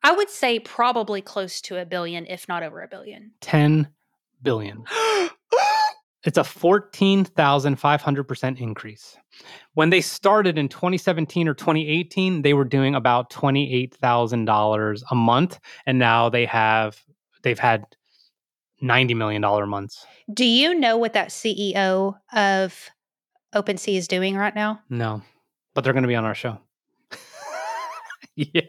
I 0.02 0.12
would 0.12 0.30
say 0.30 0.58
probably 0.58 1.20
close 1.20 1.60
to 1.62 1.80
a 1.80 1.84
billion, 1.84 2.26
if 2.26 2.48
not 2.48 2.62
over 2.62 2.82
a 2.82 2.88
billion. 2.88 3.32
10 3.40 3.88
billion. 4.42 4.84
It's 6.26 6.38
a 6.38 6.42
14,500% 6.42 8.60
increase. 8.60 9.16
When 9.74 9.90
they 9.90 10.00
started 10.00 10.58
in 10.58 10.68
2017 10.68 11.46
or 11.46 11.54
2018, 11.54 12.42
they 12.42 12.52
were 12.52 12.64
doing 12.64 12.96
about 12.96 13.30
$28,000 13.30 15.02
a 15.08 15.14
month 15.14 15.60
and 15.86 16.00
now 16.00 16.28
they 16.28 16.44
have 16.46 17.00
they've 17.44 17.60
had 17.60 17.86
90 18.80 19.14
million 19.14 19.40
dollar 19.40 19.66
months. 19.66 20.04
Do 20.34 20.44
you 20.44 20.74
know 20.74 20.96
what 20.96 21.12
that 21.12 21.28
CEO 21.28 22.16
of 22.32 22.90
OpenSea 23.54 23.96
is 23.96 24.08
doing 24.08 24.36
right 24.36 24.54
now? 24.54 24.80
No. 24.90 25.22
But 25.74 25.84
they're 25.84 25.92
going 25.92 26.02
to 26.02 26.08
be 26.08 26.16
on 26.16 26.24
our 26.24 26.34
show. 26.34 26.58
yeah. 28.34 28.62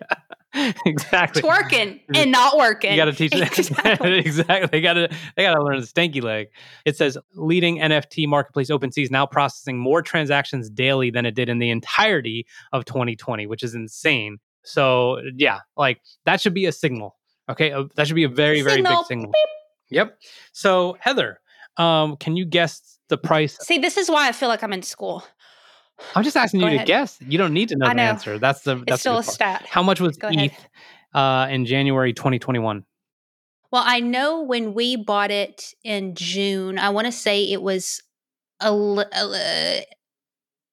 exactly. 0.85 1.41
Twerking 1.41 1.99
and 2.13 2.31
not 2.31 2.57
working. 2.57 2.91
You 2.91 2.97
got 2.97 3.05
to 3.05 3.13
teach 3.13 3.33
exactly. 3.57 4.17
exactly. 4.17 4.69
They 4.71 4.81
got 4.81 4.93
to 4.93 5.09
they 5.35 5.43
got 5.43 5.55
to 5.55 5.63
learn 5.63 5.79
the 5.79 5.87
stanky 5.87 6.21
leg. 6.21 6.47
It 6.85 6.95
says 6.95 7.17
leading 7.35 7.77
NFT 7.77 8.27
marketplace 8.27 8.69
OpenSea 8.69 9.03
is 9.03 9.11
now 9.11 9.25
processing 9.25 9.77
more 9.77 10.01
transactions 10.01 10.69
daily 10.69 11.09
than 11.09 11.25
it 11.25 11.35
did 11.35 11.49
in 11.49 11.59
the 11.59 11.69
entirety 11.69 12.45
of 12.73 12.85
2020, 12.85 13.47
which 13.47 13.63
is 13.63 13.75
insane. 13.75 14.37
So 14.63 15.19
yeah, 15.35 15.59
like 15.75 16.01
that 16.25 16.41
should 16.41 16.53
be 16.53 16.65
a 16.65 16.71
signal. 16.71 17.15
Okay, 17.49 17.71
uh, 17.71 17.85
that 17.95 18.07
should 18.07 18.15
be 18.15 18.23
a 18.23 18.29
very 18.29 18.57
signal. 18.57 18.73
very 18.73 18.85
big 18.85 19.05
signal. 19.05 19.31
Beep. 19.31 19.49
Yep. 19.89 20.19
So 20.51 20.97
Heather, 20.99 21.39
um, 21.77 22.17
can 22.17 22.35
you 22.35 22.45
guess 22.45 22.99
the 23.09 23.17
price? 23.17 23.57
See, 23.61 23.77
this 23.77 23.97
is 23.97 24.09
why 24.09 24.27
I 24.27 24.31
feel 24.31 24.49
like 24.49 24.63
I'm 24.63 24.73
in 24.73 24.83
school. 24.83 25.23
I'm 26.15 26.23
just 26.23 26.37
asking 26.37 26.59
Go 26.59 26.67
you 26.67 26.75
ahead. 26.75 26.87
to 26.87 26.91
guess. 26.91 27.17
You 27.21 27.37
don't 27.37 27.53
need 27.53 27.69
to 27.69 27.75
know, 27.75 27.87
know. 27.87 27.93
the 27.93 28.01
answer. 28.01 28.39
That's 28.39 28.61
the 28.61 28.75
that's 28.75 28.87
it's 28.87 28.99
still 29.01 29.17
a 29.17 29.23
stat. 29.23 29.65
How 29.69 29.83
much 29.83 29.99
was 29.99 30.17
Go 30.17 30.29
ETH 30.31 30.67
uh, 31.13 31.47
in 31.49 31.65
January 31.65 32.13
2021? 32.13 32.85
Well, 33.71 33.83
I 33.85 33.99
know 33.99 34.43
when 34.43 34.73
we 34.73 34.95
bought 34.95 35.31
it 35.31 35.73
in 35.83 36.15
June, 36.15 36.79
I 36.79 36.89
want 36.89 37.05
to 37.05 37.11
say 37.11 37.43
it 37.51 37.61
was 37.61 38.01
a, 38.61 38.71
a, 38.71 39.85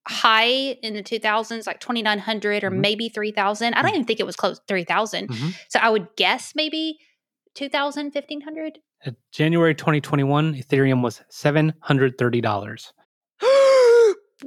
high 0.06 0.46
in 0.82 0.94
the 0.94 1.02
2000s, 1.02 1.66
like 1.66 1.80
2900 1.80 2.62
or 2.62 2.70
mm-hmm. 2.70 2.80
maybe 2.80 3.08
3000. 3.08 3.66
I 3.66 3.70
don't 3.70 3.86
mm-hmm. 3.86 3.94
even 3.94 4.06
think 4.06 4.20
it 4.20 4.26
was 4.26 4.36
close 4.36 4.60
3000. 4.68 5.28
Mm-hmm. 5.28 5.48
So 5.68 5.80
I 5.80 5.88
would 5.88 6.08
guess 6.16 6.52
maybe 6.54 6.98
2000, 7.54 8.14
1500. 8.14 8.78
January 9.32 9.74
2021, 9.74 10.54
Ethereum 10.54 11.02
was 11.02 11.20
$730. 11.30 12.92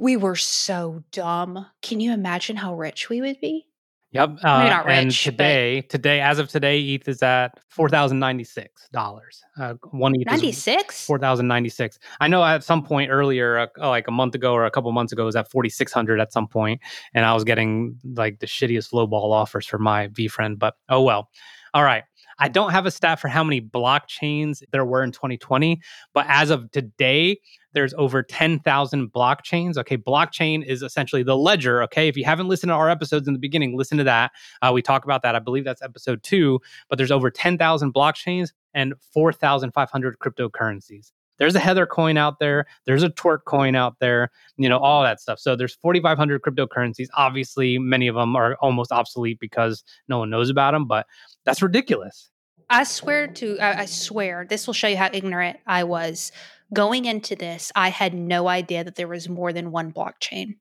We 0.00 0.16
were 0.16 0.36
so 0.36 1.02
dumb. 1.10 1.66
Can 1.82 1.98
you 1.98 2.12
imagine 2.12 2.54
how 2.54 2.76
rich 2.76 3.08
we 3.08 3.20
would 3.20 3.40
be? 3.40 3.66
Yep. 4.12 4.38
Uh, 4.44 4.82
rich, 4.86 4.96
and 4.96 5.10
today, 5.10 5.80
but... 5.80 5.90
today, 5.90 6.20
as 6.20 6.38
of 6.38 6.48
today, 6.48 6.80
ETH 6.80 7.08
is 7.08 7.20
at 7.22 7.58
four 7.68 7.88
thousand 7.88 8.20
ninety 8.20 8.44
six 8.44 8.88
dollars. 8.90 9.42
Uh, 9.60 9.74
one 9.90 10.14
ETH 10.14 10.26
ninety 10.26 10.52
six. 10.52 11.04
Four 11.04 11.18
thousand 11.18 11.48
ninety 11.48 11.68
six. 11.68 11.98
I 12.20 12.28
know 12.28 12.44
at 12.44 12.62
some 12.62 12.84
point 12.84 13.10
earlier, 13.10 13.58
uh, 13.58 13.88
like 13.88 14.06
a 14.06 14.12
month 14.12 14.36
ago 14.36 14.52
or 14.52 14.64
a 14.64 14.70
couple 14.70 14.90
months 14.92 15.12
ago, 15.12 15.24
it 15.24 15.26
was 15.26 15.36
at 15.36 15.50
forty 15.50 15.68
six 15.68 15.92
hundred 15.92 16.20
at 16.20 16.32
some 16.32 16.46
point, 16.46 16.80
and 17.12 17.26
I 17.26 17.34
was 17.34 17.42
getting 17.42 17.98
like 18.14 18.38
the 18.38 18.46
shittiest 18.46 18.92
lowball 18.92 19.32
offers 19.32 19.66
for 19.66 19.78
my 19.78 20.08
VeeFriend. 20.08 20.60
But 20.60 20.74
oh 20.88 21.02
well. 21.02 21.28
All 21.74 21.84
right. 21.84 22.04
I 22.40 22.48
don't 22.48 22.70
have 22.70 22.86
a 22.86 22.90
stat 22.90 23.18
for 23.18 23.26
how 23.28 23.42
many 23.42 23.60
blockchains 23.60 24.62
there 24.70 24.84
were 24.84 25.02
in 25.02 25.10
2020, 25.10 25.80
but 26.14 26.24
as 26.28 26.50
of 26.50 26.70
today, 26.70 27.40
there's 27.72 27.92
over 27.94 28.22
10,000 28.22 29.12
blockchains. 29.12 29.76
Okay, 29.76 29.96
blockchain 29.96 30.64
is 30.64 30.82
essentially 30.82 31.24
the 31.24 31.36
ledger. 31.36 31.82
Okay, 31.84 32.06
if 32.06 32.16
you 32.16 32.24
haven't 32.24 32.48
listened 32.48 32.70
to 32.70 32.74
our 32.74 32.88
episodes 32.88 33.26
in 33.26 33.34
the 33.34 33.40
beginning, 33.40 33.76
listen 33.76 33.98
to 33.98 34.04
that. 34.04 34.30
Uh, 34.62 34.70
we 34.72 34.82
talk 34.82 35.04
about 35.04 35.22
that. 35.22 35.34
I 35.34 35.40
believe 35.40 35.64
that's 35.64 35.82
episode 35.82 36.22
two, 36.22 36.60
but 36.88 36.96
there's 36.96 37.10
over 37.10 37.30
10,000 37.30 37.92
blockchains 37.92 38.50
and 38.72 38.94
4,500 39.12 40.18
cryptocurrencies. 40.18 41.10
There's 41.38 41.54
a 41.54 41.60
Heather 41.60 41.86
coin 41.86 42.16
out 42.16 42.38
there. 42.38 42.66
There's 42.84 43.02
a 43.02 43.10
Twerk 43.10 43.44
coin 43.44 43.74
out 43.74 43.96
there. 44.00 44.30
You 44.56 44.68
know 44.68 44.78
all 44.78 45.02
that 45.02 45.20
stuff. 45.20 45.38
So 45.38 45.56
there's 45.56 45.76
4,500 45.76 46.42
cryptocurrencies. 46.42 47.08
Obviously, 47.14 47.78
many 47.78 48.08
of 48.08 48.14
them 48.14 48.36
are 48.36 48.56
almost 48.56 48.92
obsolete 48.92 49.38
because 49.40 49.84
no 50.08 50.18
one 50.18 50.30
knows 50.30 50.50
about 50.50 50.72
them. 50.72 50.86
But 50.86 51.06
that's 51.44 51.62
ridiculous. 51.62 52.30
I 52.70 52.84
swear 52.84 53.26
to, 53.26 53.58
I, 53.58 53.80
I 53.80 53.84
swear, 53.86 54.46
this 54.48 54.66
will 54.66 54.74
show 54.74 54.88
you 54.88 54.96
how 54.96 55.08
ignorant 55.12 55.58
I 55.66 55.84
was. 55.84 56.32
Going 56.74 57.06
into 57.06 57.34
this, 57.34 57.72
I 57.74 57.88
had 57.88 58.12
no 58.12 58.46
idea 58.46 58.84
that 58.84 58.96
there 58.96 59.08
was 59.08 59.26
more 59.28 59.54
than 59.54 59.70
one 59.70 59.90
blockchain. 59.90 60.56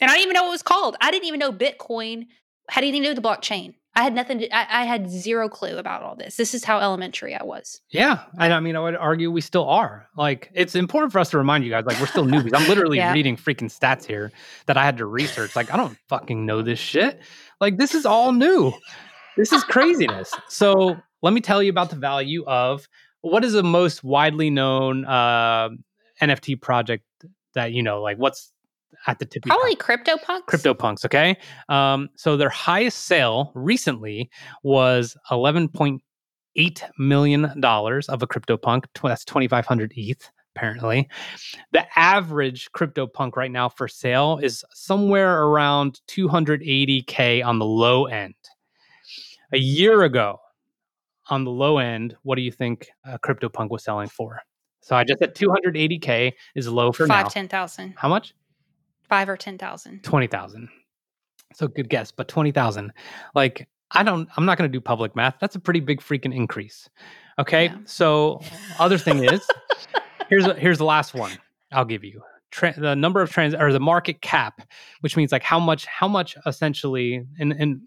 And 0.00 0.10
I 0.10 0.14
didn't 0.14 0.22
even 0.22 0.34
know 0.34 0.44
what 0.44 0.48
it 0.48 0.52
was 0.52 0.62
called. 0.62 0.96
I 1.02 1.10
didn't 1.10 1.26
even 1.26 1.38
know 1.40 1.52
Bitcoin 1.52 2.28
had 2.70 2.82
anything 2.82 3.02
to 3.02 3.08
do 3.08 3.14
with 3.14 3.22
the 3.22 3.28
blockchain. 3.28 3.74
I 3.94 4.04
had 4.04 4.14
nothing 4.14 4.38
to, 4.38 4.56
I, 4.56 4.82
I, 4.82 4.84
had 4.84 5.10
zero 5.10 5.48
clue 5.48 5.76
about 5.76 6.02
all 6.02 6.14
this. 6.14 6.36
This 6.36 6.54
is 6.54 6.62
how 6.62 6.78
elementary 6.78 7.34
I 7.34 7.42
was. 7.42 7.80
Yeah. 7.90 8.22
And 8.38 8.52
I 8.52 8.60
mean, 8.60 8.76
I 8.76 8.80
would 8.80 8.94
argue 8.94 9.30
we 9.32 9.40
still 9.40 9.68
are. 9.68 10.06
Like, 10.16 10.50
it's 10.54 10.76
important 10.76 11.12
for 11.12 11.18
us 11.18 11.30
to 11.30 11.38
remind 11.38 11.64
you 11.64 11.70
guys, 11.70 11.84
like, 11.86 11.98
we're 11.98 12.06
still 12.06 12.24
newbies. 12.24 12.52
I'm 12.54 12.68
literally 12.68 12.98
yeah. 12.98 13.12
reading 13.12 13.36
freaking 13.36 13.68
stats 13.68 14.04
here 14.04 14.30
that 14.66 14.76
I 14.76 14.84
had 14.84 14.98
to 14.98 15.06
research. 15.06 15.56
Like, 15.56 15.72
I 15.74 15.76
don't 15.76 15.98
fucking 16.08 16.46
know 16.46 16.62
this 16.62 16.78
shit. 16.78 17.20
Like, 17.60 17.78
this 17.78 17.94
is 17.94 18.06
all 18.06 18.32
new. 18.32 18.72
This 19.36 19.52
is 19.52 19.64
craziness. 19.64 20.32
so 20.48 20.96
let 21.22 21.32
me 21.32 21.40
tell 21.40 21.62
you 21.62 21.70
about 21.70 21.90
the 21.90 21.96
value 21.96 22.44
of 22.46 22.88
what 23.22 23.44
is 23.44 23.52
the 23.52 23.62
most 23.62 24.04
widely 24.04 24.50
known 24.50 25.04
uh, 25.04 25.70
NFT 26.22 26.60
project 26.60 27.04
that 27.54 27.72
you 27.72 27.82
know, 27.82 28.00
like 28.00 28.16
what's 28.18 28.52
at 29.06 29.18
the 29.18 29.26
tip? 29.26 29.42
Probably 29.44 29.76
CryptoPunks. 29.76 30.46
CryptoPunks, 30.46 31.04
okay. 31.04 31.36
Um, 31.68 32.08
so 32.16 32.36
their 32.36 32.48
highest 32.50 33.06
sale 33.06 33.52
recently 33.54 34.30
was 34.62 35.16
eleven 35.30 35.68
point 35.68 36.02
eight 36.56 36.84
million 36.98 37.60
dollars 37.60 38.08
of 38.08 38.22
a 38.22 38.26
CryptoPunk. 38.26 38.84
That's 39.02 39.24
twenty 39.24 39.48
five 39.48 39.66
hundred 39.66 39.92
ETH. 39.96 40.30
Apparently, 40.56 41.08
the 41.72 41.86
average 41.96 42.70
CryptoPunk 42.72 43.36
right 43.36 43.52
now 43.52 43.68
for 43.68 43.86
sale 43.86 44.38
is 44.42 44.64
somewhere 44.72 45.44
around 45.44 46.00
280k 46.08 47.44
on 47.44 47.60
the 47.60 47.64
low 47.64 48.06
end. 48.06 48.34
A 49.52 49.58
year 49.58 50.02
ago, 50.02 50.40
on 51.28 51.44
the 51.44 51.50
low 51.52 51.78
end, 51.78 52.16
what 52.24 52.34
do 52.34 52.42
you 52.42 52.50
think 52.50 52.88
a 53.04 53.16
CryptoPunk 53.20 53.70
was 53.70 53.84
selling 53.84 54.08
for? 54.08 54.40
So 54.80 54.96
I 54.96 55.04
just 55.04 55.20
said 55.20 55.36
280k 55.36 56.32
is 56.56 56.66
low 56.68 56.90
for 56.90 57.06
five 57.06 57.26
now. 57.26 57.28
ten 57.28 57.48
thousand. 57.48 57.94
How 57.96 58.08
much? 58.08 58.34
Five 59.10 59.28
or 59.28 59.36
ten 59.36 59.58
thousand. 59.58 60.02
Twenty 60.02 60.28
thousand. 60.28 60.68
So 61.52 61.68
good 61.68 61.90
guess, 61.90 62.12
but 62.12 62.28
twenty 62.28 62.52
thousand. 62.52 62.92
Like 63.34 63.68
I 63.90 64.02
don't. 64.02 64.28
I'm 64.36 64.46
not 64.46 64.56
going 64.56 64.70
to 64.70 64.72
do 64.72 64.80
public 64.80 65.14
math. 65.16 65.34
That's 65.40 65.56
a 65.56 65.60
pretty 65.60 65.80
big 65.80 66.00
freaking 66.00 66.34
increase. 66.34 66.88
Okay. 67.38 67.66
Yeah. 67.66 67.78
So 67.84 68.40
other 68.78 68.98
thing 68.98 69.24
is, 69.24 69.46
here's 70.28 70.46
here's 70.56 70.78
the 70.78 70.84
last 70.84 71.12
one. 71.12 71.32
I'll 71.72 71.84
give 71.84 72.04
you. 72.04 72.22
Tra- 72.52 72.74
the 72.78 72.96
number 72.96 73.20
of 73.20 73.30
trans 73.30 73.54
or 73.54 73.72
the 73.72 73.80
market 73.80 74.22
cap, 74.22 74.62
which 75.00 75.16
means 75.16 75.32
like 75.32 75.42
how 75.42 75.58
much 75.58 75.86
how 75.86 76.08
much 76.08 76.36
essentially 76.46 77.24
and 77.38 77.52
and 77.52 77.80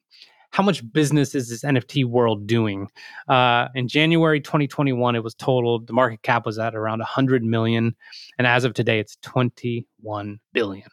how 0.54 0.62
much 0.62 0.84
business 0.94 1.34
is 1.34 1.50
this 1.50 1.64
NFT 1.64 2.06
world 2.06 2.46
doing? 2.46 2.88
Uh, 3.28 3.70
in 3.74 3.88
January 3.88 4.40
2021, 4.40 5.16
it 5.16 5.24
was 5.24 5.34
totaled 5.34 5.88
the 5.88 5.94
market 5.94 6.22
cap 6.22 6.46
was 6.46 6.60
at 6.60 6.76
around 6.76 7.00
100 7.00 7.44
million, 7.44 7.96
and 8.38 8.46
as 8.46 8.64
of 8.64 8.74
today, 8.74 9.00
it's 9.00 9.18
21 9.24 10.40
billion. 10.54 10.88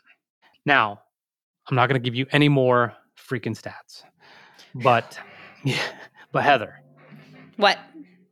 Now, 0.66 1.00
I'm 1.68 1.76
not 1.76 1.88
going 1.88 2.00
to 2.00 2.04
give 2.04 2.14
you 2.14 2.26
any 2.32 2.48
more 2.48 2.94
freaking 3.16 3.58
stats, 3.58 4.02
but 4.74 5.18
yeah, 5.64 5.80
but 6.32 6.44
Heather, 6.44 6.82
what? 7.56 7.78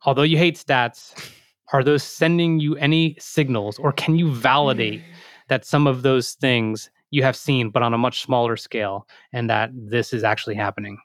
Although 0.05 0.23
you 0.23 0.39
hate 0.39 0.57
stats, 0.57 1.31
are 1.73 1.85
those 1.85 2.03
sending 2.03 2.61
you 2.61 2.77
any 2.77 3.17
signals, 3.19 3.79
or 3.79 3.93
can 3.93 4.17
you 4.17 4.31
validate 4.33 5.03
that 5.49 5.65
some 5.65 5.87
of 5.87 6.03
those 6.03 6.35
things 6.35 6.91
you 7.11 7.23
have 7.23 7.37
seen, 7.37 7.71
but 7.71 7.83
on 7.83 7.95
a 7.95 7.99
much 7.99 8.23
smaller 8.23 8.57
scale, 8.57 9.07
and 9.33 9.49
that 9.49 9.71
this 9.73 10.13
is 10.13 10.25
actually 10.25 10.55
happening? 10.55 10.99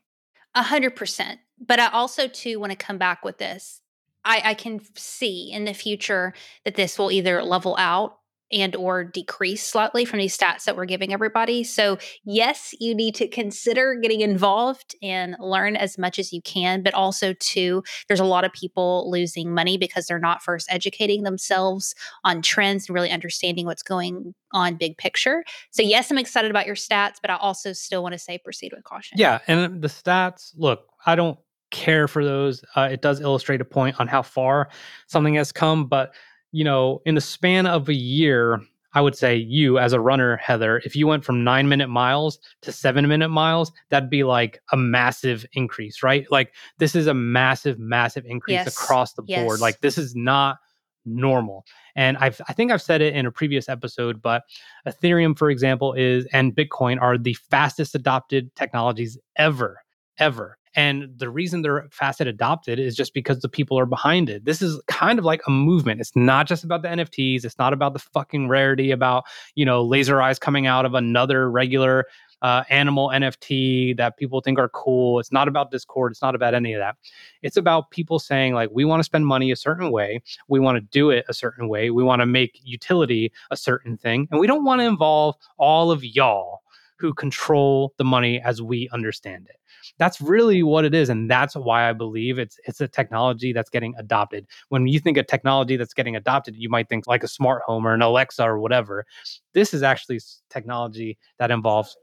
A 0.55 0.63
hundred 0.63 0.95
percent. 0.95 1.39
But 1.65 1.79
I 1.79 1.87
also 1.87 2.27
too 2.27 2.59
want 2.59 2.71
to 2.71 2.77
come 2.77 2.97
back 2.97 3.23
with 3.23 3.37
this. 3.37 3.81
I, 4.25 4.41
I 4.45 4.53
can 4.53 4.81
see 4.95 5.51
in 5.51 5.65
the 5.65 5.73
future 5.73 6.33
that 6.65 6.75
this 6.75 6.97
will 6.97 7.11
either 7.11 7.43
level 7.43 7.75
out 7.77 8.19
and 8.51 8.75
or 8.75 9.03
decrease 9.03 9.63
slightly 9.63 10.05
from 10.05 10.19
these 10.19 10.37
stats 10.37 10.65
that 10.65 10.75
we're 10.75 10.85
giving 10.85 11.13
everybody. 11.13 11.63
So, 11.63 11.97
yes, 12.23 12.73
you 12.79 12.93
need 12.93 13.15
to 13.15 13.27
consider 13.27 13.95
getting 13.95 14.21
involved 14.21 14.95
and 15.01 15.35
learn 15.39 15.75
as 15.75 15.97
much 15.97 16.19
as 16.19 16.31
you 16.31 16.41
can, 16.41 16.83
but 16.83 16.93
also 16.93 17.33
too 17.33 17.83
there's 18.07 18.19
a 18.19 18.25
lot 18.25 18.43
of 18.43 18.53
people 18.53 19.09
losing 19.09 19.53
money 19.53 19.77
because 19.77 20.05
they're 20.05 20.19
not 20.19 20.43
first 20.43 20.67
educating 20.71 21.23
themselves 21.23 21.95
on 22.23 22.41
trends 22.41 22.87
and 22.87 22.95
really 22.95 23.09
understanding 23.09 23.65
what's 23.65 23.83
going 23.83 24.35
on 24.51 24.75
big 24.75 24.97
picture. 24.97 25.43
So, 25.71 25.81
yes, 25.81 26.11
I'm 26.11 26.17
excited 26.17 26.51
about 26.51 26.67
your 26.67 26.75
stats, 26.75 27.15
but 27.21 27.31
I 27.31 27.37
also 27.37 27.73
still 27.73 28.03
want 28.03 28.13
to 28.13 28.19
say 28.19 28.37
proceed 28.37 28.71
with 28.73 28.83
caution. 28.83 29.17
Yeah, 29.17 29.39
and 29.47 29.81
the 29.81 29.87
stats, 29.87 30.53
look, 30.55 30.87
I 31.05 31.15
don't 31.15 31.39
care 31.71 32.07
for 32.07 32.23
those. 32.23 32.63
Uh, 32.75 32.87
it 32.91 33.01
does 33.01 33.19
illustrate 33.19 33.59
a 33.59 33.65
point 33.65 33.99
on 33.99 34.07
how 34.07 34.21
far 34.21 34.69
something 35.07 35.33
has 35.33 35.51
come, 35.51 35.87
but 35.87 36.13
you 36.53 36.63
know, 36.63 37.01
in 37.05 37.15
the 37.15 37.21
span 37.21 37.65
of 37.65 37.89
a 37.89 37.93
year, 37.93 38.61
I 38.93 39.01
would 39.01 39.17
say 39.17 39.35
you 39.35 39.79
as 39.79 39.91
a 39.91 39.99
runner, 39.99 40.37
Heather, 40.37 40.81
if 40.85 40.95
you 40.95 41.07
went 41.07 41.25
from 41.25 41.43
nine 41.43 41.67
minute 41.67 41.89
miles 41.89 42.37
to 42.61 42.71
seven 42.71 43.07
minute 43.07 43.29
miles, 43.29 43.71
that'd 43.89 44.09
be 44.09 44.23
like 44.23 44.61
a 44.71 44.77
massive 44.77 45.45
increase, 45.53 46.03
right? 46.03 46.25
Like 46.31 46.53
this 46.77 46.95
is 46.95 47.07
a 47.07 47.13
massive, 47.13 47.79
massive 47.79 48.25
increase 48.25 48.53
yes. 48.53 48.67
across 48.67 49.13
the 49.13 49.23
yes. 49.25 49.43
board. 49.43 49.59
Like 49.59 49.81
this 49.81 49.97
is 49.97 50.15
not 50.15 50.59
normal. 51.05 51.65
And 51.95 52.17
I've, 52.17 52.39
I 52.47 52.53
think 52.53 52.71
I've 52.71 52.81
said 52.81 53.01
it 53.01 53.15
in 53.15 53.25
a 53.25 53.31
previous 53.31 53.67
episode, 53.67 54.21
but 54.21 54.43
Ethereum, 54.87 55.37
for 55.37 55.49
example, 55.49 55.93
is 55.93 56.25
and 56.31 56.55
Bitcoin 56.55 57.01
are 57.01 57.17
the 57.17 57.33
fastest 57.33 57.95
adopted 57.95 58.55
technologies 58.55 59.17
ever, 59.35 59.81
ever. 60.19 60.57
And 60.75 61.09
the 61.17 61.29
reason 61.29 61.61
they're 61.61 61.87
fastest 61.91 62.27
adopted 62.27 62.79
is 62.79 62.95
just 62.95 63.13
because 63.13 63.39
the 63.39 63.49
people 63.49 63.77
are 63.77 63.85
behind 63.85 64.29
it. 64.29 64.45
This 64.45 64.61
is 64.61 64.81
kind 64.87 65.19
of 65.19 65.25
like 65.25 65.41
a 65.47 65.51
movement. 65.51 66.01
It's 66.01 66.15
not 66.15 66.47
just 66.47 66.63
about 66.63 66.81
the 66.81 66.87
NFTs. 66.87 67.45
It's 67.45 67.59
not 67.59 67.73
about 67.73 67.93
the 67.93 67.99
fucking 67.99 68.47
rarity 68.49 68.91
about, 68.91 69.25
you 69.55 69.65
know, 69.65 69.83
laser 69.83 70.21
eyes 70.21 70.39
coming 70.39 70.67
out 70.67 70.85
of 70.85 70.93
another 70.93 71.49
regular 71.49 72.05
uh, 72.43 72.63
animal 72.69 73.07
NFT 73.07 73.95
that 73.97 74.17
people 74.17 74.41
think 74.41 74.59
are 74.59 74.69
cool. 74.69 75.19
It's 75.19 75.31
not 75.31 75.47
about 75.47 75.71
Discord. 75.71 76.11
It's 76.11 76.21
not 76.21 76.35
about 76.35 76.53
any 76.53 76.73
of 76.73 76.79
that. 76.79 76.97
It's 77.41 77.55
about 77.55 77.89
people 77.89 78.19
saying, 78.19 78.53
like, 78.53 78.69
we 78.71 78.83
want 78.83 78.99
to 78.99 79.05
spend 79.05 79.25
money 79.25 79.51
a 79.51 79.55
certain 79.55 79.91
way. 79.91 80.21
We 80.49 80.59
want 80.59 80.75
to 80.75 80.81
do 80.81 81.09
it 81.09 81.25
a 81.29 81.33
certain 81.33 81.69
way. 81.69 81.89
We 81.89 82.03
want 82.03 82.21
to 82.21 82.25
make 82.25 82.59
utility 82.61 83.31
a 83.49 83.55
certain 83.55 83.97
thing. 83.97 84.27
And 84.29 84.41
we 84.41 84.47
don't 84.47 84.65
want 84.65 84.81
to 84.81 84.85
involve 84.85 85.35
all 85.57 85.89
of 85.89 86.03
y'all 86.03 86.59
who 86.99 87.13
control 87.13 87.93
the 87.97 88.03
money 88.03 88.41
as 88.41 88.61
we 88.61 88.89
understand 88.91 89.47
it. 89.49 89.57
That's 89.97 90.21
really 90.21 90.63
what 90.63 90.85
it 90.85 90.93
is, 90.93 91.09
and 91.09 91.29
that's 91.29 91.55
why 91.55 91.89
I 91.89 91.93
believe 91.93 92.39
it's 92.39 92.59
it's 92.65 92.81
a 92.81 92.87
technology 92.87 93.53
that's 93.53 93.69
getting 93.69 93.93
adopted. 93.97 94.47
When 94.69 94.87
you 94.87 94.99
think 94.99 95.17
of 95.17 95.27
technology 95.27 95.77
that's 95.77 95.93
getting 95.93 96.15
adopted, 96.15 96.55
you 96.55 96.69
might 96.69 96.89
think 96.89 97.07
like 97.07 97.23
a 97.23 97.27
smart 97.27 97.63
home 97.65 97.87
or 97.87 97.93
an 97.93 98.01
Alexa 98.01 98.43
or 98.43 98.59
whatever. 98.59 99.05
This 99.53 99.73
is 99.73 99.83
actually 99.83 100.19
technology 100.49 101.17
that 101.39 101.51
involves 101.51 101.95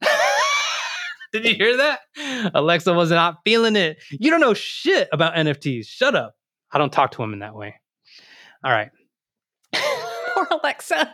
did 1.32 1.44
you 1.44 1.54
hear 1.54 1.76
that? 1.76 2.00
Alexa 2.54 2.92
was 2.92 3.10
not 3.10 3.38
feeling 3.44 3.76
it. 3.76 3.98
You 4.10 4.30
don't 4.30 4.40
know 4.40 4.54
shit 4.54 5.08
about 5.12 5.34
NFTs. 5.34 5.86
Shut 5.86 6.14
up. 6.14 6.34
I 6.72 6.78
don't 6.78 6.92
talk 6.92 7.10
to 7.12 7.22
him 7.22 7.32
in 7.32 7.40
that 7.40 7.54
way. 7.54 7.74
All 8.64 8.72
right. 8.72 8.90
Poor 9.74 10.46
Alexa. 10.50 11.12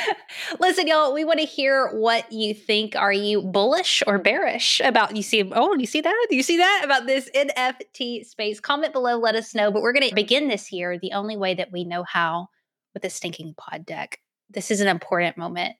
Listen, 0.60 0.86
y'all, 0.86 1.12
we 1.12 1.24
want 1.24 1.40
to 1.40 1.46
hear 1.46 1.88
what 1.92 2.30
you 2.32 2.54
think. 2.54 2.96
Are 2.96 3.12
you 3.12 3.42
bullish 3.42 4.02
or 4.06 4.18
bearish 4.18 4.80
about 4.80 5.16
you 5.16 5.22
see 5.22 5.50
oh, 5.54 5.74
you 5.74 5.86
see 5.86 6.00
that? 6.00 6.26
Do 6.30 6.36
you 6.36 6.42
see 6.42 6.56
that 6.58 6.82
about 6.84 7.06
this 7.06 7.30
NFT 7.34 8.24
space? 8.26 8.60
Comment 8.60 8.92
below, 8.92 9.18
let 9.18 9.34
us 9.34 9.54
know. 9.54 9.70
But 9.70 9.82
we're 9.82 9.92
gonna 9.92 10.14
begin 10.14 10.48
this 10.48 10.72
year 10.72 10.98
the 10.98 11.12
only 11.12 11.36
way 11.36 11.54
that 11.54 11.72
we 11.72 11.84
know 11.84 12.04
how 12.04 12.48
with 12.94 13.04
a 13.04 13.10
stinking 13.10 13.54
pod 13.56 13.86
deck. 13.86 14.18
This 14.50 14.70
is 14.70 14.80
an 14.80 14.88
important 14.88 15.36
moment. 15.36 15.76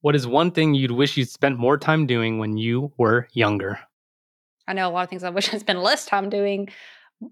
What 0.00 0.14
is 0.14 0.26
one 0.26 0.52
thing 0.52 0.74
you'd 0.74 0.92
wish 0.92 1.16
you'd 1.16 1.28
spent 1.28 1.58
more 1.58 1.76
time 1.76 2.06
doing 2.06 2.38
when 2.38 2.56
you 2.56 2.92
were 2.96 3.28
younger? 3.32 3.80
I 4.68 4.74
know 4.74 4.88
a 4.88 4.90
lot 4.90 5.04
of 5.04 5.10
things 5.10 5.24
I 5.24 5.30
wish 5.30 5.52
I'd 5.52 5.60
spent 5.60 5.80
less 5.80 6.06
time 6.06 6.28
doing, 6.28 6.68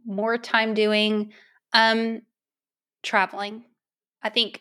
more 0.05 0.37
time 0.39 0.75
doing. 0.75 1.33
Um, 1.73 2.23
traveling. 3.07 3.65
I 4.23 4.29
think 4.29 4.61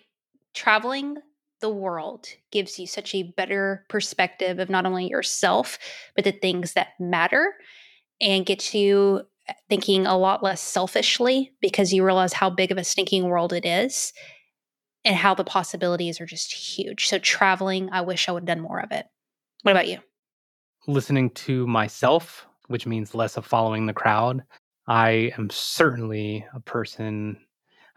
traveling 0.54 1.18
the 1.66 1.70
world 1.70 2.28
gives 2.52 2.78
you 2.78 2.86
such 2.86 3.16
a 3.16 3.24
better 3.24 3.88
perspective 3.90 4.60
of 4.60 4.70
not 4.70 4.86
only 4.86 5.10
yourself, 5.10 5.80
but 6.14 6.24
the 6.24 6.32
things 6.32 6.74
that 6.74 6.90
matter 7.00 7.56
and 8.22 8.46
gets 8.46 8.76
you 8.76 9.24
uh, 9.50 9.54
thinking 9.68 10.06
a 10.06 10.16
lot 10.16 10.44
less 10.44 10.62
selfishly 10.62 11.54
because 11.62 11.92
you 11.92 12.06
realize 12.06 12.34
how 12.34 12.52
big 12.52 12.72
of 12.72 12.78
a 12.78 12.84
stinking 12.84 13.24
world 13.24 13.52
it 13.52 13.66
is 13.66 14.14
and 15.04 15.16
how 15.16 15.34
the 15.34 15.44
possibilities 15.44 16.22
are 16.22 16.28
just 16.28 16.54
huge. 16.54 17.08
So 17.08 17.18
traveling, 17.18 17.90
I 17.92 18.02
wish 18.02 18.30
I 18.30 18.32
would 18.32 18.44
have 18.44 18.58
done 18.58 18.62
more 18.62 18.80
of 18.80 18.92
it. 18.92 19.08
What 19.64 19.72
about 19.72 19.88
you? 19.88 19.98
Listening 20.86 21.32
to 21.32 21.66
myself, 21.66 22.46
which 22.68 22.86
means 22.86 23.16
less 23.16 23.38
of 23.38 23.46
following 23.48 23.88
the 23.88 23.94
crowd. 23.94 24.44
I 24.88 25.32
am 25.36 25.50
certainly 25.50 26.46
a 26.54 26.60
person 26.60 27.40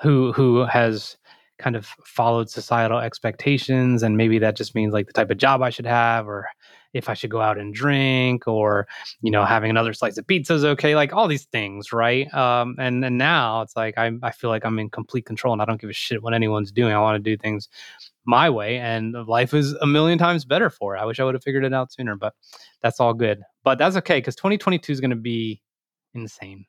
who 0.00 0.32
who 0.32 0.64
has 0.64 1.18
kind 1.58 1.76
of 1.76 1.86
followed 2.04 2.48
societal 2.48 2.98
expectations 2.98 4.02
and 4.02 4.16
maybe 4.16 4.38
that 4.38 4.56
just 4.56 4.74
means 4.74 4.92
like 4.92 5.06
the 5.06 5.12
type 5.12 5.30
of 5.30 5.38
job 5.38 5.60
I 5.62 5.70
should 5.70 5.86
have 5.86 6.26
or 6.26 6.46
if 6.94 7.08
I 7.08 7.14
should 7.14 7.30
go 7.30 7.40
out 7.40 7.58
and 7.58 7.74
drink 7.74 8.46
or 8.46 8.86
you 9.20 9.30
know 9.30 9.44
having 9.44 9.70
another 9.70 9.92
slice 9.92 10.16
of 10.18 10.26
pizza 10.26 10.54
is 10.54 10.64
okay 10.64 10.94
like 10.94 11.12
all 11.12 11.28
these 11.28 11.44
things 11.46 11.92
right? 11.92 12.32
Um 12.32 12.76
and 12.78 13.04
and 13.04 13.18
now 13.18 13.62
it's 13.62 13.76
like 13.76 13.98
I 13.98 14.12
I 14.22 14.30
feel 14.30 14.50
like 14.50 14.64
I'm 14.64 14.78
in 14.78 14.88
complete 14.88 15.26
control 15.26 15.52
and 15.52 15.60
I 15.60 15.64
don't 15.64 15.80
give 15.80 15.90
a 15.90 15.94
shit 15.94 16.22
what 16.22 16.34
anyone's 16.34 16.72
doing. 16.72 16.92
I 16.92 17.00
want 17.00 17.22
to 17.22 17.30
do 17.30 17.36
things 17.36 17.68
my 18.24 18.48
way 18.48 18.78
and 18.78 19.14
life 19.26 19.52
is 19.52 19.72
a 19.74 19.86
million 19.86 20.18
times 20.18 20.44
better 20.44 20.70
for 20.70 20.96
it. 20.96 21.00
I 21.00 21.04
wish 21.04 21.18
I 21.18 21.24
would 21.24 21.34
have 21.34 21.42
figured 21.42 21.64
it 21.64 21.74
out 21.74 21.92
sooner 21.92 22.16
but 22.16 22.34
that's 22.82 23.00
all 23.00 23.14
good. 23.14 23.42
But 23.64 23.78
that's 23.78 23.96
okay 23.96 24.20
cuz 24.22 24.36
2022 24.36 24.92
is 24.92 25.00
going 25.00 25.10
to 25.10 25.16
be 25.16 25.60
insane. 26.14 26.66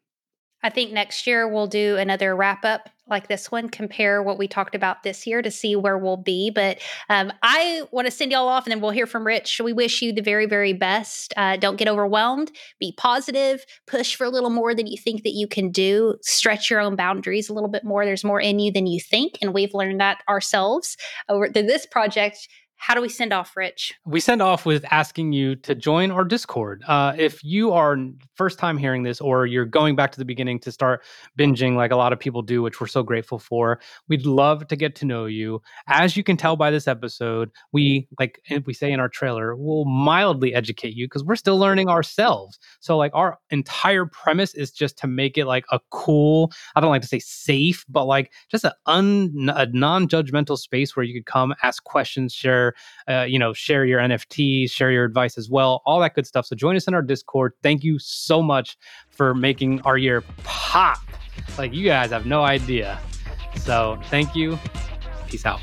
I 0.61 0.69
think 0.69 0.91
next 0.91 1.25
year 1.25 1.47
we'll 1.47 1.67
do 1.67 1.95
another 1.97 2.35
wrap 2.35 2.65
up 2.65 2.89
like 3.09 3.27
this 3.27 3.51
one, 3.51 3.69
compare 3.69 4.21
what 4.23 4.37
we 4.37 4.47
talked 4.47 4.75
about 4.75 5.03
this 5.03 5.25
year 5.25 5.41
to 5.41 5.51
see 5.51 5.75
where 5.75 5.97
we'll 5.97 6.17
be. 6.17 6.49
But 6.49 6.79
um, 7.09 7.31
I 7.43 7.83
want 7.91 8.05
to 8.05 8.11
send 8.11 8.31
y'all 8.31 8.47
off 8.47 8.65
and 8.65 8.71
then 8.71 8.81
we'll 8.81 8.91
hear 8.91 9.07
from 9.07 9.25
Rich. 9.25 9.61
We 9.63 9.73
wish 9.73 10.01
you 10.01 10.13
the 10.13 10.21
very, 10.21 10.45
very 10.45 10.73
best. 10.73 11.33
Uh, 11.37 11.57
don't 11.57 11.77
get 11.77 11.87
overwhelmed. 11.87 12.51
Be 12.79 12.93
positive. 12.97 13.65
Push 13.87 14.15
for 14.15 14.25
a 14.25 14.29
little 14.29 14.49
more 14.49 14.73
than 14.73 14.87
you 14.87 14.97
think 14.97 15.23
that 15.23 15.33
you 15.33 15.47
can 15.47 15.71
do. 15.71 16.15
Stretch 16.21 16.69
your 16.69 16.79
own 16.79 16.95
boundaries 16.95 17.49
a 17.49 17.53
little 17.53 17.69
bit 17.69 17.83
more. 17.83 18.05
There's 18.05 18.23
more 18.23 18.41
in 18.41 18.59
you 18.59 18.71
than 18.71 18.87
you 18.87 18.99
think. 18.99 19.37
And 19.41 19.53
we've 19.53 19.73
learned 19.73 19.99
that 19.99 20.23
ourselves 20.27 20.97
over 21.27 21.49
through 21.49 21.63
this 21.63 21.85
project 21.85 22.47
how 22.79 22.95
do 22.95 23.01
we 23.01 23.09
send 23.09 23.33
off, 23.33 23.57
Rich? 23.57 23.93
We 24.05 24.21
send 24.21 24.41
off 24.41 24.65
with 24.65 24.85
asking 24.89 25.33
you 25.33 25.55
to 25.57 25.75
join 25.75 26.11
our 26.11 26.23
Discord. 26.23 26.81
Uh, 26.87 27.13
if 27.17 27.43
you 27.43 27.73
are 27.73 27.97
first 28.35 28.57
time 28.57 28.77
hearing 28.77 29.03
this, 29.03 29.19
or 29.19 29.45
you're 29.45 29.65
going 29.65 29.97
back 29.97 30.13
to 30.13 30.17
the 30.17 30.23
beginning 30.23 30.59
to 30.61 30.71
start 30.71 31.03
binging, 31.37 31.75
like 31.75 31.91
a 31.91 31.97
lot 31.97 32.13
of 32.13 32.19
people 32.19 32.41
do, 32.41 32.61
which 32.61 32.79
we're 32.79 32.87
so 32.87 33.03
grateful 33.03 33.37
for, 33.37 33.81
we'd 34.07 34.25
love 34.25 34.65
to 34.69 34.77
get 34.77 34.95
to 34.95 35.05
know 35.05 35.25
you. 35.25 35.61
As 35.87 36.15
you 36.15 36.23
can 36.23 36.37
tell 36.37 36.55
by 36.55 36.71
this 36.71 36.87
episode, 36.87 37.51
we 37.73 38.07
like 38.17 38.41
we 38.65 38.73
say 38.73 38.93
in 38.93 39.01
our 39.01 39.09
trailer, 39.09 39.57
will 39.57 39.83
mildly 39.83 40.55
educate 40.55 40.95
you 40.95 41.05
because 41.05 41.23
we're 41.23 41.35
still 41.35 41.59
learning 41.59 41.89
ourselves. 41.89 42.59
So, 42.79 42.97
like, 42.97 43.11
our 43.13 43.39
entire 43.49 44.05
premise 44.05 44.55
is 44.55 44.71
just 44.71 44.97
to 44.99 45.07
make 45.07 45.37
it 45.37 45.45
like 45.45 45.65
a 45.69 45.81
cool. 45.91 46.53
I 46.77 46.79
don't 46.79 46.91
like 46.91 47.01
to 47.01 47.07
say 47.09 47.19
safe, 47.19 47.85
but 47.89 48.05
like 48.05 48.31
just 48.49 48.63
a, 48.63 48.73
un, 48.85 49.51
a 49.53 49.65
non-judgmental 49.65 50.57
space 50.57 50.95
where 50.95 51.03
you 51.03 51.13
could 51.13 51.25
come, 51.25 51.53
ask 51.61 51.83
questions, 51.83 52.33
share 52.33 52.68
uh, 53.07 53.25
you 53.27 53.39
know, 53.39 53.53
share 53.53 53.85
your 53.85 53.99
NFTs, 53.99 54.71
share 54.71 54.91
your 54.91 55.05
advice 55.05 55.37
as 55.37 55.49
well, 55.49 55.81
all 55.85 55.99
that 55.99 56.15
good 56.15 56.27
stuff. 56.27 56.45
So 56.45 56.55
join 56.55 56.75
us 56.75 56.87
in 56.87 56.93
our 56.93 57.01
Discord. 57.01 57.53
Thank 57.63 57.83
you 57.83 57.99
so 57.99 58.41
much 58.41 58.77
for 59.09 59.33
making 59.33 59.81
our 59.81 59.97
year 59.97 60.23
pop. 60.43 60.99
Like 61.57 61.73
you 61.73 61.85
guys 61.85 62.11
have 62.11 62.25
no 62.25 62.43
idea. 62.43 62.99
So 63.57 63.99
thank 64.05 64.35
you. 64.35 64.57
Peace 65.27 65.45
out. 65.45 65.61